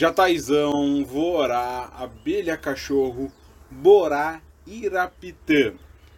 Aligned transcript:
Jataizão, 0.00 1.04
Vorá, 1.04 1.92
Abelha 1.94 2.56
Cachorro, 2.56 3.30
Borá, 3.70 4.40
Irapitã. 4.66 5.74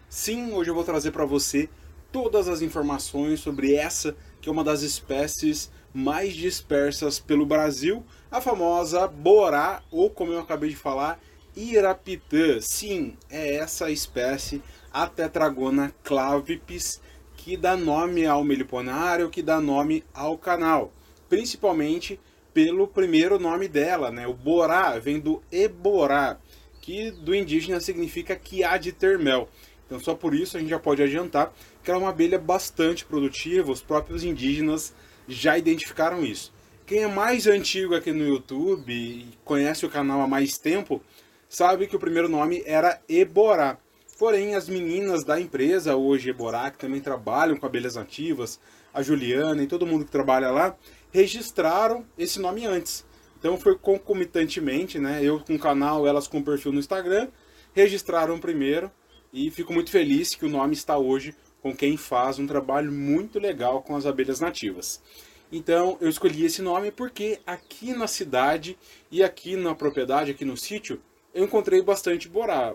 Sim, 0.08 0.52
hoje 0.52 0.70
eu 0.70 0.74
vou 0.76 0.84
trazer 0.84 1.10
para 1.10 1.24
você 1.24 1.68
todas 2.12 2.46
as 2.46 2.62
informações 2.62 3.40
sobre 3.40 3.74
essa 3.74 4.14
que 4.40 4.48
é 4.48 4.52
uma 4.52 4.62
das 4.62 4.82
espécies 4.82 5.68
mais 5.92 6.32
dispersas 6.32 7.18
pelo 7.18 7.44
Brasil, 7.44 8.04
a 8.30 8.40
famosa 8.40 9.08
Borá, 9.08 9.82
ou 9.90 10.08
como 10.08 10.30
eu 10.32 10.38
acabei 10.38 10.70
de 10.70 10.76
falar, 10.76 11.18
Irapitã. 11.56 12.60
Sim, 12.60 13.16
é 13.28 13.56
essa 13.56 13.90
espécie, 13.90 14.62
a 14.92 15.08
Tetragona 15.08 15.92
clavipes, 16.04 17.00
que 17.36 17.56
dá 17.56 17.76
nome 17.76 18.26
ao 18.26 18.44
meliponário, 18.44 19.28
que 19.28 19.42
dá 19.42 19.60
nome 19.60 20.04
ao 20.14 20.38
canal. 20.38 20.92
Principalmente 21.28 22.20
pelo 22.52 22.86
primeiro 22.86 23.38
nome 23.38 23.68
dela, 23.68 24.10
né? 24.10 24.26
O 24.26 24.34
Borá 24.34 24.98
vem 24.98 25.18
do 25.18 25.42
Eborá, 25.50 26.38
que 26.80 27.10
do 27.10 27.34
indígena 27.34 27.80
significa 27.80 28.36
que 28.36 28.62
há 28.64 28.76
de 28.76 28.92
ter 28.92 29.18
mel. 29.18 29.48
Então 29.86 30.00
só 30.00 30.14
por 30.14 30.34
isso 30.34 30.56
a 30.56 30.60
gente 30.60 30.70
já 30.70 30.78
pode 30.78 31.02
adiantar 31.02 31.52
que 31.82 31.90
ela 31.90 32.00
é 32.00 32.02
uma 32.02 32.10
abelha 32.10 32.38
bastante 32.38 33.04
produtiva, 33.04 33.72
os 33.72 33.82
próprios 33.82 34.24
indígenas 34.24 34.94
já 35.28 35.58
identificaram 35.58 36.24
isso. 36.24 36.52
Quem 36.86 37.02
é 37.04 37.08
mais 37.08 37.46
antigo 37.46 37.94
aqui 37.94 38.12
no 38.12 38.26
YouTube 38.26 38.92
e 38.92 39.28
conhece 39.44 39.86
o 39.86 39.90
canal 39.90 40.20
há 40.20 40.26
mais 40.26 40.58
tempo, 40.58 41.00
sabe 41.48 41.86
que 41.86 41.96
o 41.96 42.00
primeiro 42.00 42.28
nome 42.28 42.62
era 42.66 43.00
Eborá. 43.08 43.78
Porém, 44.18 44.54
as 44.54 44.68
meninas 44.68 45.24
da 45.24 45.40
empresa, 45.40 45.96
hoje 45.96 46.30
Eborá, 46.30 46.70
que 46.70 46.78
também 46.78 47.00
trabalham 47.00 47.56
com 47.56 47.66
abelhas 47.66 47.96
nativas, 47.96 48.60
a 48.92 49.02
Juliana 49.02 49.62
e 49.62 49.66
todo 49.66 49.86
mundo 49.86 50.04
que 50.04 50.10
trabalha 50.10 50.50
lá, 50.50 50.76
registraram 51.12 52.04
esse 52.18 52.40
nome 52.40 52.66
antes. 52.66 53.04
Então 53.38 53.58
foi 53.58 53.76
concomitantemente, 53.76 54.98
né? 54.98 55.20
Eu 55.22 55.40
com 55.40 55.54
o 55.54 55.58
canal, 55.58 56.06
elas 56.06 56.26
com 56.26 56.38
o 56.38 56.44
perfil 56.44 56.72
no 56.72 56.78
Instagram, 56.78 57.28
registraram 57.74 58.38
primeiro 58.38 58.90
e 59.32 59.50
fico 59.50 59.72
muito 59.72 59.90
feliz 59.90 60.34
que 60.34 60.46
o 60.46 60.48
nome 60.48 60.74
está 60.74 60.96
hoje 60.96 61.34
com 61.60 61.74
quem 61.74 61.96
faz 61.96 62.38
um 62.38 62.46
trabalho 62.46 62.90
muito 62.90 63.38
legal 63.38 63.82
com 63.82 63.94
as 63.94 64.06
abelhas 64.06 64.40
nativas. 64.40 65.02
Então 65.50 65.98
eu 66.00 66.08
escolhi 66.08 66.44
esse 66.44 66.62
nome 66.62 66.90
porque 66.90 67.40
aqui 67.46 67.92
na 67.92 68.06
cidade 68.06 68.78
e 69.10 69.22
aqui 69.22 69.54
na 69.54 69.74
propriedade, 69.74 70.30
aqui 70.30 70.44
no 70.44 70.56
sítio, 70.56 71.00
eu 71.34 71.44
encontrei 71.44 71.82
bastante 71.82 72.28
borá. 72.28 72.74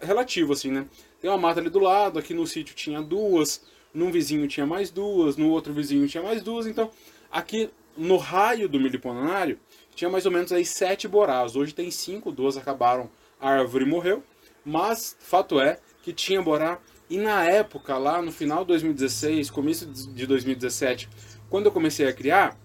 Relativo 0.00 0.52
assim, 0.52 0.70
né? 0.70 0.86
Tem 1.20 1.28
uma 1.28 1.38
mata 1.38 1.58
ali 1.60 1.70
do 1.70 1.80
lado, 1.80 2.18
aqui 2.18 2.32
no 2.32 2.46
sítio 2.46 2.74
tinha 2.76 3.02
duas, 3.02 3.62
num 3.92 4.12
vizinho 4.12 4.46
tinha 4.46 4.66
mais 4.66 4.90
duas, 4.90 5.36
no 5.36 5.50
outro 5.50 5.72
vizinho 5.72 6.06
tinha 6.06 6.22
mais 6.22 6.42
duas, 6.42 6.66
então 6.66 6.90
Aqui 7.34 7.68
no 7.96 8.16
raio 8.16 8.68
do 8.68 8.78
miliponário 8.78 9.58
tinha 9.92 10.08
mais 10.08 10.24
ou 10.24 10.30
menos 10.30 10.52
aí 10.52 10.64
sete 10.64 11.08
borás. 11.08 11.56
Hoje 11.56 11.74
tem 11.74 11.90
cinco, 11.90 12.30
duas 12.30 12.56
acabaram, 12.56 13.10
a 13.40 13.50
árvore 13.50 13.84
morreu. 13.84 14.22
Mas 14.64 15.16
fato 15.18 15.60
é 15.60 15.80
que 16.00 16.12
tinha 16.12 16.40
borá. 16.40 16.78
E 17.10 17.18
na 17.18 17.44
época, 17.44 17.98
lá 17.98 18.22
no 18.22 18.30
final 18.30 18.60
de 18.60 18.68
2016, 18.68 19.50
começo 19.50 19.84
de 19.84 20.28
2017, 20.28 21.08
quando 21.50 21.66
eu 21.66 21.72
comecei 21.72 22.06
a 22.06 22.12
criar, 22.12 22.56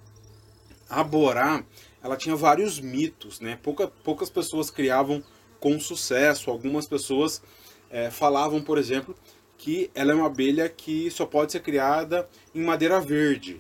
a 0.88 1.04
borá, 1.04 1.64
ela 2.04 2.16
tinha 2.16 2.36
vários 2.36 2.80
mitos, 2.80 3.40
né? 3.40 3.58
Pouca, 3.64 3.88
poucas 3.88 4.30
pessoas 4.30 4.70
criavam 4.70 5.24
com 5.60 5.80
sucesso. 5.80 6.52
Algumas 6.52 6.86
pessoas 6.86 7.42
é, 7.90 8.12
falavam, 8.12 8.62
por 8.62 8.78
exemplo, 8.78 9.16
que 9.58 9.90
ela 9.96 10.12
é 10.12 10.16
uma 10.16 10.28
abelha 10.28 10.70
que 10.70 11.10
só 11.10 11.26
pode 11.26 11.54
ser 11.54 11.62
criada 11.62 12.30
em 12.54 12.62
madeira 12.62 13.02
verde. 13.02 13.60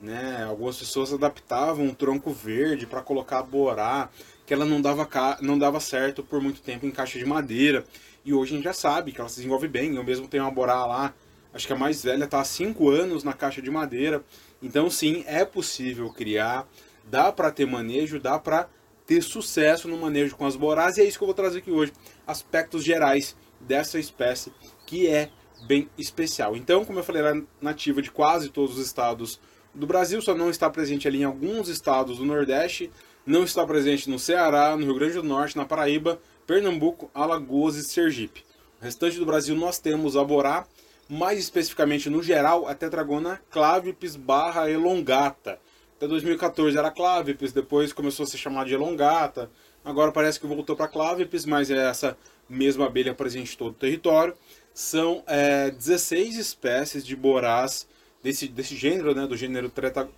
Né? 0.00 0.44
Algumas 0.44 0.78
pessoas 0.78 1.12
adaptavam 1.12 1.86
um 1.86 1.94
tronco 1.94 2.30
verde 2.30 2.86
para 2.86 3.00
colocar 3.00 3.42
borá, 3.42 4.10
que 4.44 4.52
ela 4.52 4.64
não 4.64 4.80
dava, 4.80 5.08
não 5.40 5.58
dava 5.58 5.80
certo 5.80 6.22
por 6.22 6.40
muito 6.40 6.60
tempo 6.60 6.86
em 6.86 6.90
caixa 6.90 7.18
de 7.18 7.24
madeira. 7.24 7.84
E 8.24 8.32
hoje 8.34 8.52
a 8.52 8.56
gente 8.56 8.64
já 8.64 8.72
sabe 8.72 9.12
que 9.12 9.20
ela 9.20 9.28
se 9.28 9.36
desenvolve 9.36 9.68
bem. 9.68 9.94
Eu 9.94 10.04
mesmo 10.04 10.28
tenho 10.28 10.44
uma 10.44 10.50
borá 10.50 10.84
lá, 10.84 11.14
acho 11.52 11.66
que 11.66 11.72
a 11.72 11.76
mais 11.76 12.02
velha 12.02 12.24
está 12.24 12.40
há 12.40 12.44
5 12.44 12.90
anos 12.90 13.24
na 13.24 13.32
caixa 13.32 13.62
de 13.62 13.70
madeira. 13.70 14.22
Então 14.62 14.90
sim, 14.90 15.24
é 15.26 15.44
possível 15.44 16.10
criar, 16.10 16.68
dá 17.04 17.32
para 17.32 17.50
ter 17.50 17.66
manejo, 17.66 18.20
dá 18.20 18.38
para 18.38 18.68
ter 19.06 19.22
sucesso 19.22 19.88
no 19.88 19.96
manejo 19.96 20.36
com 20.36 20.46
as 20.46 20.56
borás. 20.56 20.96
E 20.96 21.00
é 21.00 21.04
isso 21.04 21.18
que 21.18 21.24
eu 21.24 21.28
vou 21.28 21.34
trazer 21.34 21.58
aqui 21.58 21.70
hoje, 21.70 21.92
aspectos 22.26 22.84
gerais 22.84 23.36
dessa 23.60 23.98
espécie 23.98 24.52
que 24.86 25.08
é 25.08 25.30
bem 25.66 25.88
especial. 25.96 26.56
Então, 26.56 26.84
como 26.84 26.98
eu 26.98 27.04
falei, 27.04 27.22
ela 27.22 27.38
é 27.38 27.42
nativa 27.60 28.02
de 28.02 28.10
quase 28.10 28.50
todos 28.50 28.78
os 28.78 28.86
estados 28.86 29.40
do 29.76 29.86
Brasil, 29.86 30.20
só 30.22 30.34
não 30.34 30.48
está 30.48 30.70
presente 30.70 31.06
ali 31.06 31.20
em 31.20 31.24
alguns 31.24 31.68
estados 31.68 32.18
do 32.18 32.24
Nordeste, 32.24 32.90
não 33.26 33.44
está 33.44 33.66
presente 33.66 34.08
no 34.08 34.18
Ceará, 34.18 34.74
no 34.76 34.84
Rio 34.84 34.94
Grande 34.94 35.14
do 35.14 35.22
Norte, 35.22 35.56
na 35.56 35.66
Paraíba, 35.66 36.18
Pernambuco, 36.46 37.10
Alagoas 37.14 37.76
e 37.76 37.84
Sergipe. 37.84 38.42
O 38.80 38.84
restante 38.84 39.18
do 39.18 39.26
Brasil 39.26 39.54
nós 39.54 39.78
temos 39.78 40.16
a 40.16 40.24
Borá, 40.24 40.66
mais 41.08 41.38
especificamente 41.38 42.08
no 42.08 42.22
geral, 42.22 42.66
a 42.66 42.74
tetragona 42.74 43.40
clavipes 43.50 44.16
barra 44.16 44.70
elongata. 44.70 45.58
Até 45.96 46.08
2014 46.08 46.76
era 46.76 46.90
clavipes, 46.90 47.52
depois 47.52 47.92
começou 47.92 48.24
a 48.24 48.26
ser 48.26 48.38
chamada 48.38 48.66
de 48.66 48.74
elongata, 48.74 49.50
agora 49.84 50.10
parece 50.10 50.40
que 50.40 50.46
voltou 50.46 50.74
para 50.74 50.88
clavipes, 50.88 51.44
mas 51.44 51.70
é 51.70 51.88
essa 51.88 52.16
mesma 52.48 52.86
abelha 52.86 53.14
presente 53.14 53.54
em 53.54 53.58
todo 53.58 53.70
o 53.70 53.74
território. 53.74 54.34
São 54.72 55.22
é, 55.26 55.70
16 55.70 56.36
espécies 56.36 57.04
de 57.04 57.16
borás 57.16 57.86
desse, 58.26 58.48
desse 58.48 58.74
gênero, 58.74 59.14
né, 59.14 59.24
do 59.24 59.36
gênero 59.36 59.70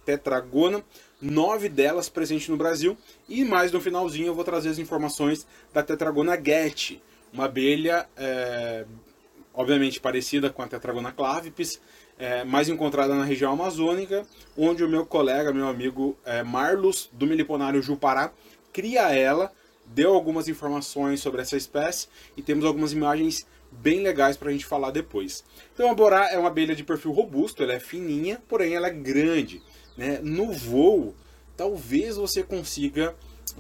tetragona, 0.07 0.83
nove 1.21 1.69
delas 1.69 2.09
presentes 2.09 2.49
no 2.49 2.57
Brasil, 2.57 2.97
e 3.29 3.45
mais 3.45 3.71
no 3.71 3.83
finalzinho 3.83 4.29
eu 4.29 4.35
vou 4.35 4.45
trazer 4.45 4.71
as 4.71 4.79
informações 4.79 5.47
da 5.75 5.83
tetragona 5.83 6.35
Getty, 6.43 7.03
uma 7.31 7.45
abelha 7.45 8.09
é, 8.17 8.87
obviamente 9.53 10.01
parecida 10.01 10.49
com 10.49 10.63
a 10.63 10.67
tetragona 10.67 11.13
clavipes, 11.13 11.79
é, 12.19 12.45
mais 12.45 12.71
encontrada 12.71 13.15
na 13.15 13.25
região 13.25 13.53
amazônica, 13.53 14.27
onde 14.57 14.83
o 14.83 14.89
meu 14.89 15.05
colega, 15.05 15.53
meu 15.53 15.69
amigo 15.69 16.17
é, 16.25 16.43
Marlos, 16.43 17.11
do 17.13 17.27
Meliponário 17.27 17.83
Jupará, 17.83 18.33
cria 18.73 19.15
ela, 19.15 19.53
deu 19.85 20.15
algumas 20.15 20.49
informações 20.49 21.21
sobre 21.21 21.43
essa 21.43 21.59
espécie 21.59 22.09
e 22.39 22.43
temos 22.43 22.65
algumas 22.65 22.95
imagens 22.95 23.47
bem 23.71 24.03
legais 24.03 24.37
para 24.37 24.49
a 24.49 24.53
gente 24.53 24.67
falar 24.67 24.91
depois. 24.91 25.45
Então 25.75 25.91
a 25.91 25.95
Borá 25.95 26.31
é 26.31 26.39
uma 26.39 26.49
abelha 26.49 26.75
de 26.75 26.85
perfil 26.85 27.13
robusto, 27.13 27.63
ela 27.63 27.73
é 27.73 27.81
fininha, 27.81 28.43
porém 28.49 28.75
ela 28.75 28.89
é 28.89 28.93
grande. 28.93 29.63
Né? 29.97 30.21
No 30.23 30.53
voo, 30.53 31.15
talvez 31.57 32.17
você 32.17 32.43
consiga 32.43 33.15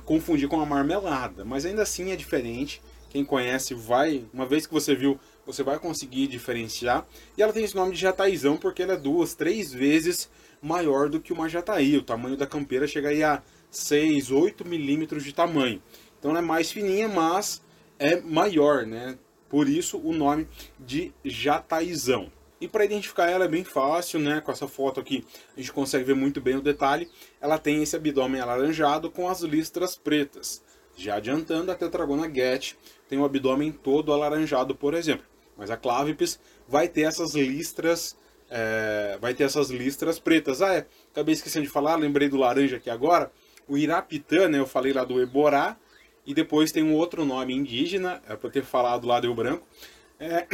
confundir 0.05 0.49
com 0.49 0.61
a 0.61 0.67
marmelada, 0.67 1.45
mas 1.45 1.67
ainda 1.67 1.83
assim 1.83 2.11
é 2.11 2.17
diferente. 2.17 2.81
Quem 3.11 3.25
conhece 3.25 3.75
vai, 3.75 4.25
uma 4.33 4.45
vez 4.45 4.67
que 4.67 4.73
você 4.73 4.95
viu, 4.95 5.19
você 5.47 5.63
vai 5.63 5.79
conseguir 5.79 6.27
diferenciar. 6.27 7.07
E 7.37 7.43
ela 7.43 7.53
tem 7.53 7.65
esse 7.65 7.75
nome 7.75 7.95
de 7.95 8.01
jataizão 8.01 8.57
porque 8.57 8.83
ela 8.83 8.93
é 8.93 8.97
duas, 8.97 9.35
três 9.35 9.73
vezes 9.73 10.29
maior 10.61 11.09
do 11.09 11.21
que 11.21 11.33
uma 11.33 11.49
jataí. 11.49 11.97
O 11.97 12.03
tamanho 12.03 12.37
da 12.37 12.47
campeira 12.47 12.87
chega 12.87 13.09
aí 13.09 13.23
a 13.23 13.43
6, 13.71 14.31
8 14.31 14.67
milímetros 14.67 15.25
de 15.25 15.33
tamanho. 15.33 15.83
Então 16.19 16.31
ela 16.31 16.41
é 16.41 16.43
mais 16.43 16.71
fininha, 16.71 17.09
mas 17.09 17.63
é 17.99 18.21
maior, 18.21 18.87
né? 18.87 19.19
Por 19.49 19.69
isso 19.69 19.99
o 19.99 20.13
nome 20.13 20.47
de 20.79 21.13
jataizão. 21.25 22.31
E 22.61 22.67
para 22.67 22.85
identificar 22.85 23.31
ela 23.31 23.45
é 23.45 23.49
bem 23.49 23.63
fácil, 23.63 24.19
né? 24.19 24.41
Com 24.41 24.51
essa 24.51 24.67
foto 24.67 24.99
aqui 24.99 25.25
a 25.57 25.61
gente 25.61 25.73
consegue 25.73 26.05
ver 26.05 26.15
muito 26.15 26.41
bem 26.41 26.57
o 26.57 26.61
detalhe. 26.61 27.09
Ela 27.41 27.59
tem 27.59 27.83
esse 27.83 27.95
abdômen 27.95 28.41
alaranjado 28.41 29.11
com 29.11 29.29
as 29.29 29.43
listras 29.43 29.97
pretas. 29.97 30.63
Já 30.97 31.15
adiantando, 31.15 31.71
a 31.71 31.77
tetragona 31.77 32.29
Get 32.29 32.75
tem 33.09 33.19
o 33.19 33.25
abdômen 33.25 33.71
todo 33.71 34.13
alaranjado, 34.13 34.75
por 34.75 34.95
exemplo. 34.95 35.25
Mas 35.57 35.71
a 35.71 35.77
clavipes 35.77 36.41
vai 36.67 36.89
ter 36.89 37.03
essas 37.03 37.35
listras, 37.35 38.17
é, 38.51 39.17
vai 39.21 39.33
ter 39.33 39.45
essas 39.45 39.71
listras 39.71 40.19
pretas. 40.19 40.61
Ah, 40.61 40.75
é, 40.75 40.87
acabei 41.13 41.35
esquecendo 41.35 41.67
de 41.67 41.73
falar, 41.73 41.95
lembrei 41.95 42.29
do 42.29 42.37
laranja 42.37 42.77
aqui 42.77 42.91
agora. 42.91 43.31
O 43.69 43.79
Irapitã, 43.79 44.49
né? 44.49 44.59
Eu 44.59 44.67
falei 44.67 44.93
lá 44.93 45.05
do 45.05 45.23
Eborá, 45.23 45.77
e 46.29 46.35
depois 46.35 46.71
tem 46.71 46.83
um 46.83 46.95
outro 46.95 47.25
nome 47.25 47.55
indígena, 47.55 48.23
é 48.29 48.37
para 48.37 48.51
ter 48.51 48.63
falado 48.63 49.07
lá 49.07 49.19
deu 49.19 49.35
branco. 49.35 49.67
É, 50.21 50.47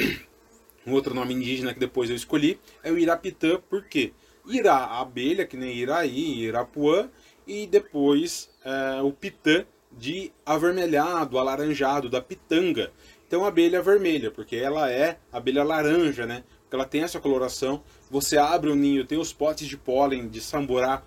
um 0.86 0.92
outro 0.92 1.12
nome 1.12 1.34
indígena 1.34 1.74
que 1.74 1.80
depois 1.80 2.08
eu 2.08 2.14
escolhi 2.14 2.60
é 2.80 2.92
o 2.92 2.96
Irapitã, 2.96 3.60
por 3.68 3.82
quê? 3.82 4.12
Irá, 4.46 4.84
abelha, 5.00 5.44
que 5.44 5.56
nem 5.56 5.74
Iraí, 5.74 6.44
Irapuã, 6.44 7.10
e 7.44 7.66
depois 7.66 8.48
é, 8.64 9.02
o 9.02 9.10
pitã 9.10 9.64
de 9.90 10.30
avermelhado, 10.46 11.40
alaranjado, 11.40 12.08
da 12.08 12.20
pitanga. 12.20 12.92
Então 13.26 13.44
abelha 13.44 13.82
vermelha, 13.82 14.30
porque 14.30 14.54
ela 14.54 14.88
é 14.88 15.18
abelha 15.32 15.64
laranja, 15.64 16.24
né? 16.24 16.44
Porque 16.62 16.76
ela 16.76 16.84
tem 16.84 17.02
essa 17.02 17.18
coloração. 17.18 17.82
Você 18.08 18.38
abre 18.38 18.70
o 18.70 18.76
ninho, 18.76 19.04
tem 19.04 19.18
os 19.18 19.32
potes 19.32 19.66
de 19.66 19.76
pólen 19.76 20.28
de 20.28 20.40
samburá 20.40 21.02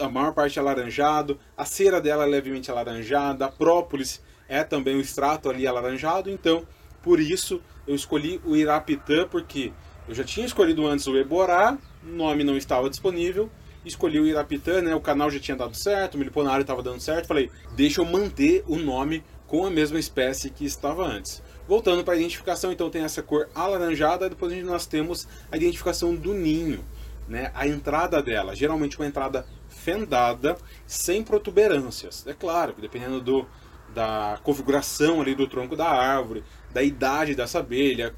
a 0.00 0.08
maior 0.08 0.32
parte 0.32 0.58
é 0.58 0.62
alaranjado, 0.62 1.38
a 1.56 1.64
cera 1.64 2.00
dela 2.00 2.24
é 2.24 2.26
levemente 2.26 2.70
alaranjada, 2.70 3.46
a 3.46 3.48
própolis 3.50 4.22
é 4.48 4.62
também 4.62 4.96
o 4.96 5.00
extrato 5.00 5.48
ali 5.48 5.66
alaranjado, 5.66 6.30
então 6.30 6.66
por 7.02 7.18
isso 7.18 7.60
eu 7.86 7.94
escolhi 7.94 8.40
o 8.44 8.54
Irapitã, 8.54 9.26
porque 9.28 9.72
eu 10.08 10.14
já 10.14 10.24
tinha 10.24 10.46
escolhido 10.46 10.86
antes 10.86 11.06
o 11.06 11.16
Eborá, 11.16 11.78
o 12.04 12.06
nome 12.06 12.44
não 12.44 12.56
estava 12.56 12.90
disponível, 12.90 13.50
escolhi 13.84 14.20
o 14.20 14.26
Irapitã, 14.26 14.80
né? 14.80 14.94
O 14.94 15.00
canal 15.00 15.30
já 15.30 15.40
tinha 15.40 15.56
dado 15.56 15.76
certo, 15.76 16.14
o 16.14 16.18
miliponário 16.18 16.62
estava 16.62 16.82
dando 16.82 17.00
certo. 17.00 17.26
Falei, 17.26 17.50
deixa 17.74 18.00
eu 18.00 18.04
manter 18.04 18.64
o 18.66 18.76
nome 18.76 19.24
com 19.46 19.66
a 19.66 19.70
mesma 19.70 19.98
espécie 19.98 20.50
que 20.50 20.64
estava 20.64 21.04
antes. 21.04 21.42
Voltando 21.68 22.04
para 22.04 22.14
a 22.14 22.16
identificação, 22.16 22.72
então 22.72 22.90
tem 22.90 23.02
essa 23.02 23.22
cor 23.22 23.48
alaranjada, 23.54 24.28
depois 24.28 24.64
nós 24.64 24.86
temos 24.86 25.26
a 25.50 25.56
identificação 25.56 26.14
do 26.14 26.34
ninho, 26.34 26.84
né? 27.28 27.50
A 27.54 27.66
entrada 27.66 28.22
dela, 28.22 28.54
geralmente 28.54 28.98
uma 28.98 29.06
entrada 29.06 29.46
fendada, 29.82 30.56
sem 30.86 31.22
protuberâncias. 31.24 32.24
É 32.26 32.32
claro 32.32 32.72
que 32.72 32.80
dependendo 32.80 33.20
do, 33.20 33.46
da 33.92 34.38
configuração 34.44 35.20
ali 35.20 35.34
do 35.34 35.48
tronco 35.48 35.74
da 35.74 35.88
árvore, 35.88 36.44
da 36.72 36.82
idade 36.82 37.34
dessa 37.34 37.58
abelha, 37.58 38.14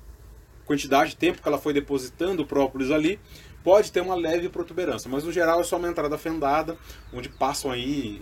quantidade 0.66 1.10
de 1.10 1.16
tempo 1.16 1.40
que 1.40 1.48
ela 1.48 1.58
foi 1.58 1.72
depositando 1.72 2.42
o 2.42 2.46
própolis 2.46 2.90
ali, 2.90 3.18
pode 3.62 3.90
ter 3.90 4.02
uma 4.02 4.14
leve 4.14 4.50
protuberância, 4.50 5.10
mas 5.10 5.24
no 5.24 5.32
geral 5.32 5.60
é 5.60 5.64
só 5.64 5.78
uma 5.78 5.88
entrada 5.88 6.18
fendada, 6.18 6.76
onde 7.12 7.30
passam 7.30 7.70
aí 7.70 8.20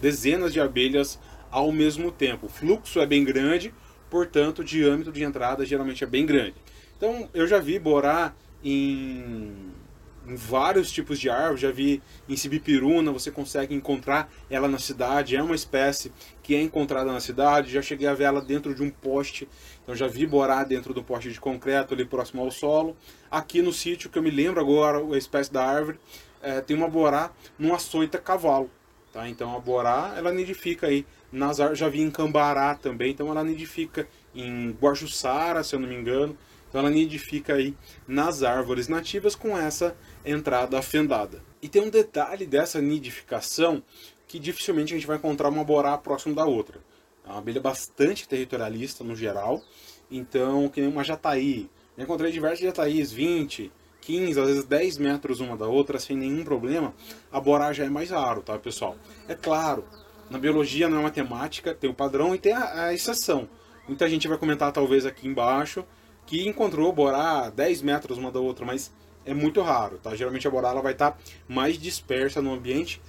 dezenas 0.00 0.52
de 0.52 0.60
abelhas 0.60 1.18
ao 1.50 1.70
mesmo 1.70 2.10
tempo. 2.10 2.46
O 2.46 2.48
fluxo 2.48 2.98
é 2.98 3.06
bem 3.06 3.22
grande, 3.24 3.74
portanto 4.08 4.60
o 4.60 4.64
diâmetro 4.64 5.12
de 5.12 5.22
entrada 5.22 5.66
geralmente 5.66 6.02
é 6.02 6.06
bem 6.06 6.24
grande. 6.24 6.54
Então 6.96 7.28
eu 7.34 7.46
já 7.46 7.58
vi 7.58 7.78
borar 7.78 8.34
em 8.64 9.70
em 9.74 9.79
vários 10.24 10.90
tipos 10.90 11.18
de 11.18 11.30
árvores, 11.30 11.60
já 11.60 11.70
vi 11.70 12.02
em 12.28 12.36
Sibipiruna, 12.36 13.10
você 13.10 13.30
consegue 13.30 13.74
encontrar 13.74 14.30
ela 14.48 14.68
na 14.68 14.78
cidade, 14.78 15.36
é 15.36 15.42
uma 15.42 15.54
espécie 15.54 16.12
que 16.42 16.54
é 16.54 16.60
encontrada 16.60 17.10
na 17.12 17.20
cidade, 17.20 17.72
já 17.72 17.82
cheguei 17.82 18.06
a 18.06 18.14
ver 18.14 18.24
ela 18.24 18.40
dentro 18.40 18.74
de 18.74 18.82
um 18.82 18.90
poste, 18.90 19.48
então 19.82 19.94
já 19.94 20.06
vi 20.06 20.26
borar 20.26 20.64
dentro 20.64 20.92
do 20.92 21.02
poste 21.02 21.32
de 21.32 21.40
concreto 21.40 21.94
ali 21.94 22.04
próximo 22.04 22.42
ao 22.42 22.50
solo. 22.50 22.96
Aqui 23.30 23.62
no 23.62 23.72
sítio, 23.72 24.10
que 24.10 24.18
eu 24.18 24.22
me 24.22 24.30
lembro 24.30 24.60
agora, 24.60 24.98
a 25.14 25.18
espécie 25.18 25.52
da 25.52 25.64
árvore, 25.64 25.98
é, 26.42 26.60
tem 26.60 26.76
uma 26.76 26.88
borá 26.88 27.30
numa 27.58 27.76
açoita 27.76 28.18
cavalo, 28.18 28.70
tá? 29.12 29.28
Então 29.28 29.56
a 29.56 29.60
borá, 29.60 30.14
ela 30.16 30.32
nidifica 30.32 30.86
aí 30.86 31.06
nas 31.32 31.58
já 31.58 31.88
vi 31.88 32.00
em 32.00 32.10
Cambará 32.10 32.74
também, 32.74 33.12
então 33.12 33.30
ela 33.30 33.44
nidifica 33.44 34.08
em 34.34 34.70
Guajuçara, 34.80 35.62
se 35.62 35.74
eu 35.74 35.80
não 35.80 35.88
me 35.88 35.94
engano, 35.94 36.36
então 36.68 36.80
ela 36.80 36.90
nidifica 36.90 37.54
aí 37.54 37.76
nas 38.06 38.42
árvores 38.42 38.88
nativas 38.88 39.34
com 39.34 39.58
essa 39.58 39.96
entrada 40.24 40.80
fendada. 40.82 41.42
E 41.62 41.68
tem 41.68 41.82
um 41.82 41.90
detalhe 41.90 42.46
dessa 42.46 42.80
nidificação 42.80 43.82
que 44.26 44.38
dificilmente 44.38 44.92
a 44.92 44.96
gente 44.96 45.06
vai 45.06 45.16
encontrar 45.16 45.48
uma 45.48 45.64
borá 45.64 45.96
próximo 45.98 46.34
da 46.34 46.44
outra. 46.44 46.80
É 47.24 47.28
uma 47.28 47.38
abelha 47.38 47.60
bastante 47.60 48.28
territorialista 48.28 49.02
no 49.02 49.16
geral, 49.16 49.62
então 50.10 50.68
que 50.68 50.80
nem 50.80 50.90
uma 50.90 51.04
jataí. 51.04 51.68
Eu 51.96 52.04
encontrei 52.04 52.30
diversos 52.30 52.60
jataís, 52.60 53.12
20, 53.12 53.70
15, 54.00 54.40
às 54.40 54.46
vezes 54.46 54.64
10 54.64 54.98
metros 54.98 55.40
uma 55.40 55.56
da 55.56 55.66
outra, 55.66 55.98
sem 55.98 56.16
nenhum 56.16 56.44
problema. 56.44 56.94
A 57.30 57.40
borá 57.40 57.72
já 57.72 57.84
é 57.84 57.90
mais 57.90 58.10
raro, 58.10 58.42
tá 58.42 58.58
pessoal? 58.58 58.96
É 59.28 59.34
claro, 59.34 59.84
na 60.30 60.38
biologia 60.38 60.88
não 60.88 61.00
é 61.00 61.02
matemática, 61.02 61.74
tem 61.74 61.90
o 61.90 61.94
padrão 61.94 62.34
e 62.34 62.38
tem 62.38 62.52
a, 62.52 62.86
a 62.86 62.94
exceção. 62.94 63.48
Muita 63.86 64.08
gente 64.08 64.28
vai 64.28 64.38
comentar 64.38 64.72
talvez 64.72 65.04
aqui 65.04 65.26
embaixo 65.26 65.84
que 66.24 66.46
encontrou 66.48 66.92
borá 66.92 67.50
10 67.50 67.82
metros 67.82 68.16
uma 68.16 68.30
da 68.30 68.38
outra, 68.38 68.64
mas 68.64 68.92
é 69.24 69.34
muito 69.34 69.60
raro, 69.60 69.98
tá? 69.98 70.14
Geralmente 70.14 70.46
a 70.46 70.50
borá 70.50 70.70
ela 70.70 70.82
vai 70.82 70.92
estar 70.92 71.12
tá 71.12 71.18
mais 71.48 71.78
dispersa 71.78 72.40
no 72.40 72.52
ambiente, 72.52 73.00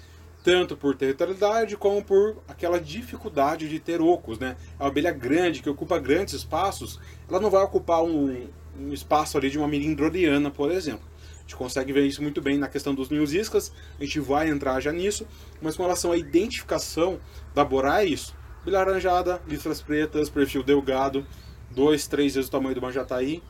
tanto 0.44 0.76
por 0.76 0.96
territorialidade 0.96 1.78
como 1.78 2.04
por 2.04 2.38
aquela 2.48 2.80
dificuldade 2.80 3.70
de 3.70 3.80
ter 3.80 4.02
ocos, 4.02 4.40
né? 4.40 4.58
A 4.80 4.88
abelha 4.88 5.12
grande, 5.12 5.62
que 5.62 5.70
ocupa 5.70 6.00
grandes 6.00 6.34
espaços, 6.34 7.00
ela 7.30 7.40
não 7.40 7.50
vai 7.50 7.64
ocupar 7.64 8.04
um, 8.04 8.48
um 8.78 8.92
espaço 8.92 9.38
ali 9.38 9.50
de 9.50 9.58
uma 9.58 9.68
mirindroriana, 9.68 10.50
por 10.50 10.72
exemplo. 10.72 11.10
A 11.38 11.42
gente 11.42 11.56
consegue 11.56 11.94
ver 11.94 12.06
isso 12.06 12.22
muito 12.22 12.42
bem 12.42 12.58
na 12.58 12.68
questão 12.68 12.94
dos 12.96 13.10
ninhos 13.10 13.34
iscas, 13.34 13.72
a 14.00 14.04
gente 14.04 14.20
vai 14.20 14.50
entrar 14.50 14.80
já 14.80 14.92
nisso, 14.92 15.28
mas 15.62 15.76
com 15.76 15.84
relação 15.84 16.12
à 16.12 16.18
identificação 16.18 17.20
da 17.54 17.64
borá 17.64 18.04
é 18.04 18.06
isso. 18.06 18.36
Bilha 18.64 18.80
laranjada, 18.80 19.42
listras 19.48 19.82
pretas, 19.82 20.30
perfil 20.30 20.64
delgado, 20.64 21.26
dois, 21.72 22.08
três 22.08 22.36
vezes 22.36 22.48
o 22.48 22.52
tamanho 22.52 22.76
do 22.76 22.82
manjataí 22.82 23.42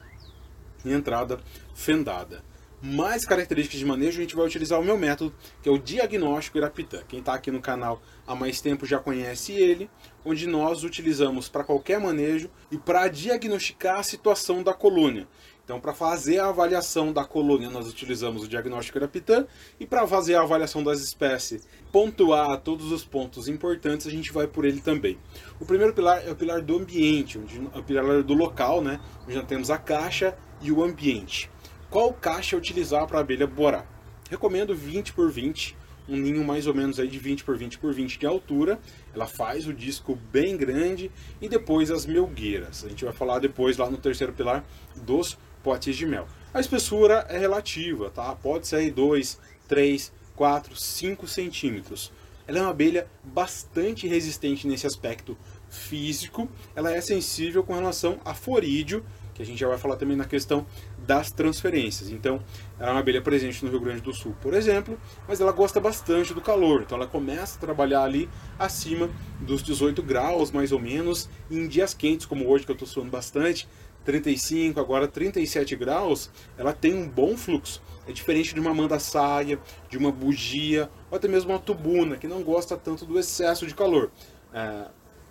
e 0.86 0.92
entrada 0.92 1.40
fendada. 1.74 2.51
Mais 2.84 3.26
características 3.26 3.80
de 3.80 3.86
manejo, 3.86 4.18
a 4.18 4.22
gente 4.24 4.36
vai 4.36 4.44
utilizar 4.44 4.80
o 4.80 4.84
meu 4.84 4.98
método, 4.98 5.36
que 5.62 5.70
é 5.70 5.72
o 5.72 5.78
diagnóstico 5.78 6.58
Irapitã. 6.58 7.04
Quem 7.08 7.20
está 7.20 7.36
aqui 7.36 7.52
no 7.52 7.62
canal 7.62 8.02
há 8.26 8.34
mais 8.34 8.60
tempo 8.60 8.88
já 8.88 8.98
conhece 8.98 9.52
ele, 9.52 9.88
onde 10.26 10.48
nós 10.48 10.84
utilizamos 10.84 11.48
para 11.48 11.64
qualquer 11.64 12.00
manejo 12.00 12.50
e 12.72 12.80
para 12.80 13.08
diagnosticar 13.08 14.00
a 14.00 14.04
situação 14.04 14.64
da 14.64 14.74
colônia. 14.74 15.28
Então, 15.64 15.80
para 15.80 15.94
fazer 15.94 16.40
a 16.40 16.48
avaliação 16.48 17.14
da 17.14 17.24
colônia, 17.24 17.70
nós 17.70 17.88
utilizamos 17.88 18.44
o 18.44 18.48
diagnóstico 18.48 18.98
Irapitã 18.98 19.46
e 19.80 19.86
para 19.86 20.08
fazer 20.08 20.34
a 20.34 20.42
avaliação 20.42 20.84
das 20.84 21.02
espécies, 21.02 21.68
pontuar 21.92 22.62
todos 22.62 22.92
os 22.92 23.06
pontos 23.06 23.48
importantes, 23.48 24.08
a 24.08 24.10
gente 24.10 24.34
vai 24.34 24.48
por 24.48 24.66
ele 24.66 24.82
também. 24.82 25.20
O 25.60 25.66
primeiro 25.66 25.94
pilar 25.94 26.28
é 26.28 26.32
o 26.32 26.36
pilar 26.36 26.64
do 26.64 26.78
ambiente, 26.78 27.38
onde, 27.38 27.62
é 27.76 27.78
o 27.78 27.84
pilar 27.84 28.24
do 28.24 28.34
local, 28.34 28.82
né? 28.82 29.00
onde 29.24 29.36
nós 29.36 29.46
temos 29.46 29.70
a 29.70 29.78
caixa 29.78 30.36
e 30.64 30.72
o 30.72 30.84
ambiente. 30.84 31.51
Qual 31.92 32.14
caixa 32.14 32.56
utilizar 32.56 33.06
para 33.06 33.18
a 33.18 33.22
abelha 33.22 33.46
borar? 33.46 33.86
Recomendo 34.30 34.74
20 34.74 35.12
por 35.12 35.30
20, 35.30 35.76
um 36.08 36.16
ninho 36.16 36.42
mais 36.42 36.66
ou 36.66 36.74
menos 36.74 37.02
aí 37.02 37.08
de 37.10 37.20
20 37.20 37.44
por 37.44 37.58
20 37.58 37.80
por 37.80 37.94
20 37.94 38.18
de 38.18 38.26
altura. 38.26 38.80
Ela 39.14 39.28
faz 39.28 39.68
o 39.68 39.74
disco 39.74 40.18
bem 40.32 40.56
grande 40.56 41.12
e 41.42 41.50
depois 41.50 41.92
as 41.92 42.06
melgueiras. 42.06 42.86
A 42.86 42.88
gente 42.88 43.04
vai 43.04 43.14
falar 43.14 43.40
depois 43.40 43.76
lá 43.76 43.92
no 43.92 43.98
terceiro 43.98 44.32
pilar 44.32 44.64
dos 44.96 45.38
potes 45.62 45.98
de 45.98 46.06
mel. 46.06 46.30
A 46.54 46.62
espessura 46.62 47.26
é 47.28 47.38
relativa, 47.38 48.10
tá? 48.10 48.34
Pode 48.36 48.68
ser 48.68 48.90
2, 48.90 49.38
3, 49.68 50.14
4, 50.34 50.74
5 50.74 51.28
centímetros. 51.28 52.10
Ela 52.48 52.60
é 52.60 52.62
uma 52.62 52.72
abelha 52.72 53.06
bastante 53.22 54.08
resistente 54.08 54.66
nesse 54.66 54.88
aspecto 54.88 55.38
físico. 55.70 56.50
Ela 56.74 56.94
é 56.94 57.02
sensível 57.02 57.66
com 57.66 57.74
relação 57.74 58.18
a 58.24 58.34
forídeo, 58.34 59.06
que 59.42 59.44
a 59.44 59.46
gente 59.46 59.60
já 59.60 59.68
vai 59.68 59.78
falar 59.78 59.96
também 59.96 60.16
na 60.16 60.26
questão 60.26 60.66
das 61.00 61.32
transferências. 61.32 62.10
Então, 62.10 62.42
ela 62.80 62.90
é 62.90 62.92
uma 62.94 63.00
abelha 63.00 63.22
presente 63.22 63.64
no 63.66 63.72
Rio 63.72 63.80
Grande 63.80 64.02
do 64.02 64.14
Sul, 64.14 64.36
por 64.40 64.54
exemplo, 64.54 64.98
mas 65.28 65.42
ela 65.42 65.52
gosta 65.52 65.80
bastante 65.80 66.34
do 66.34 66.42
calor. 66.42 66.82
Então, 66.82 66.98
ela 66.98 67.08
começa 67.08 67.58
a 67.58 67.60
trabalhar 67.60 68.04
ali 68.04 68.30
acima 68.60 69.10
dos 69.40 69.64
18 69.64 70.02
graus, 70.04 70.52
mais 70.52 70.72
ou 70.72 70.80
menos, 70.80 71.28
em 71.50 71.68
dias 71.68 71.94
quentes, 71.94 72.26
como 72.26 72.48
hoje 72.48 72.66
que 72.66 72.72
eu 72.72 72.76
estou 72.76 72.88
suando 72.88 73.10
bastante, 73.10 73.68
35, 74.06 74.80
agora 74.80 75.08
37 75.08 75.76
graus, 75.76 76.30
ela 76.58 76.74
tem 76.74 76.94
um 76.94 77.08
bom 77.08 77.36
fluxo. 77.38 77.82
É 78.08 78.12
diferente 78.12 78.54
de 78.54 78.60
uma 78.60 78.74
manda 78.74 78.98
saia, 79.00 79.60
de 79.90 79.98
uma 79.98 80.12
bugia, 80.12 80.90
ou 81.10 81.18
até 81.18 81.28
mesmo 81.28 81.52
uma 81.52 81.60
tubuna, 81.60 82.18
que 82.18 82.28
não 82.28 82.42
gosta 82.42 82.76
tanto 82.76 83.06
do 83.06 83.20
excesso 83.20 83.68
de 83.68 83.76
calor. 83.76 84.12
É, 84.54 84.86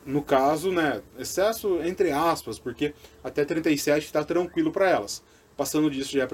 no 0.05 0.23
caso, 0.23 0.72
né, 0.72 1.03
excesso 1.19 1.81
entre 1.82 2.10
aspas, 2.10 2.58
porque 2.58 2.94
até 3.22 3.44
37 3.44 4.06
está 4.06 4.25
tranquilo 4.25 4.72
para 4.72 4.89
elas. 4.89 5.22
Passando 5.56 5.91
disso 5.91 6.13
já 6.13 6.25
é 6.25 6.29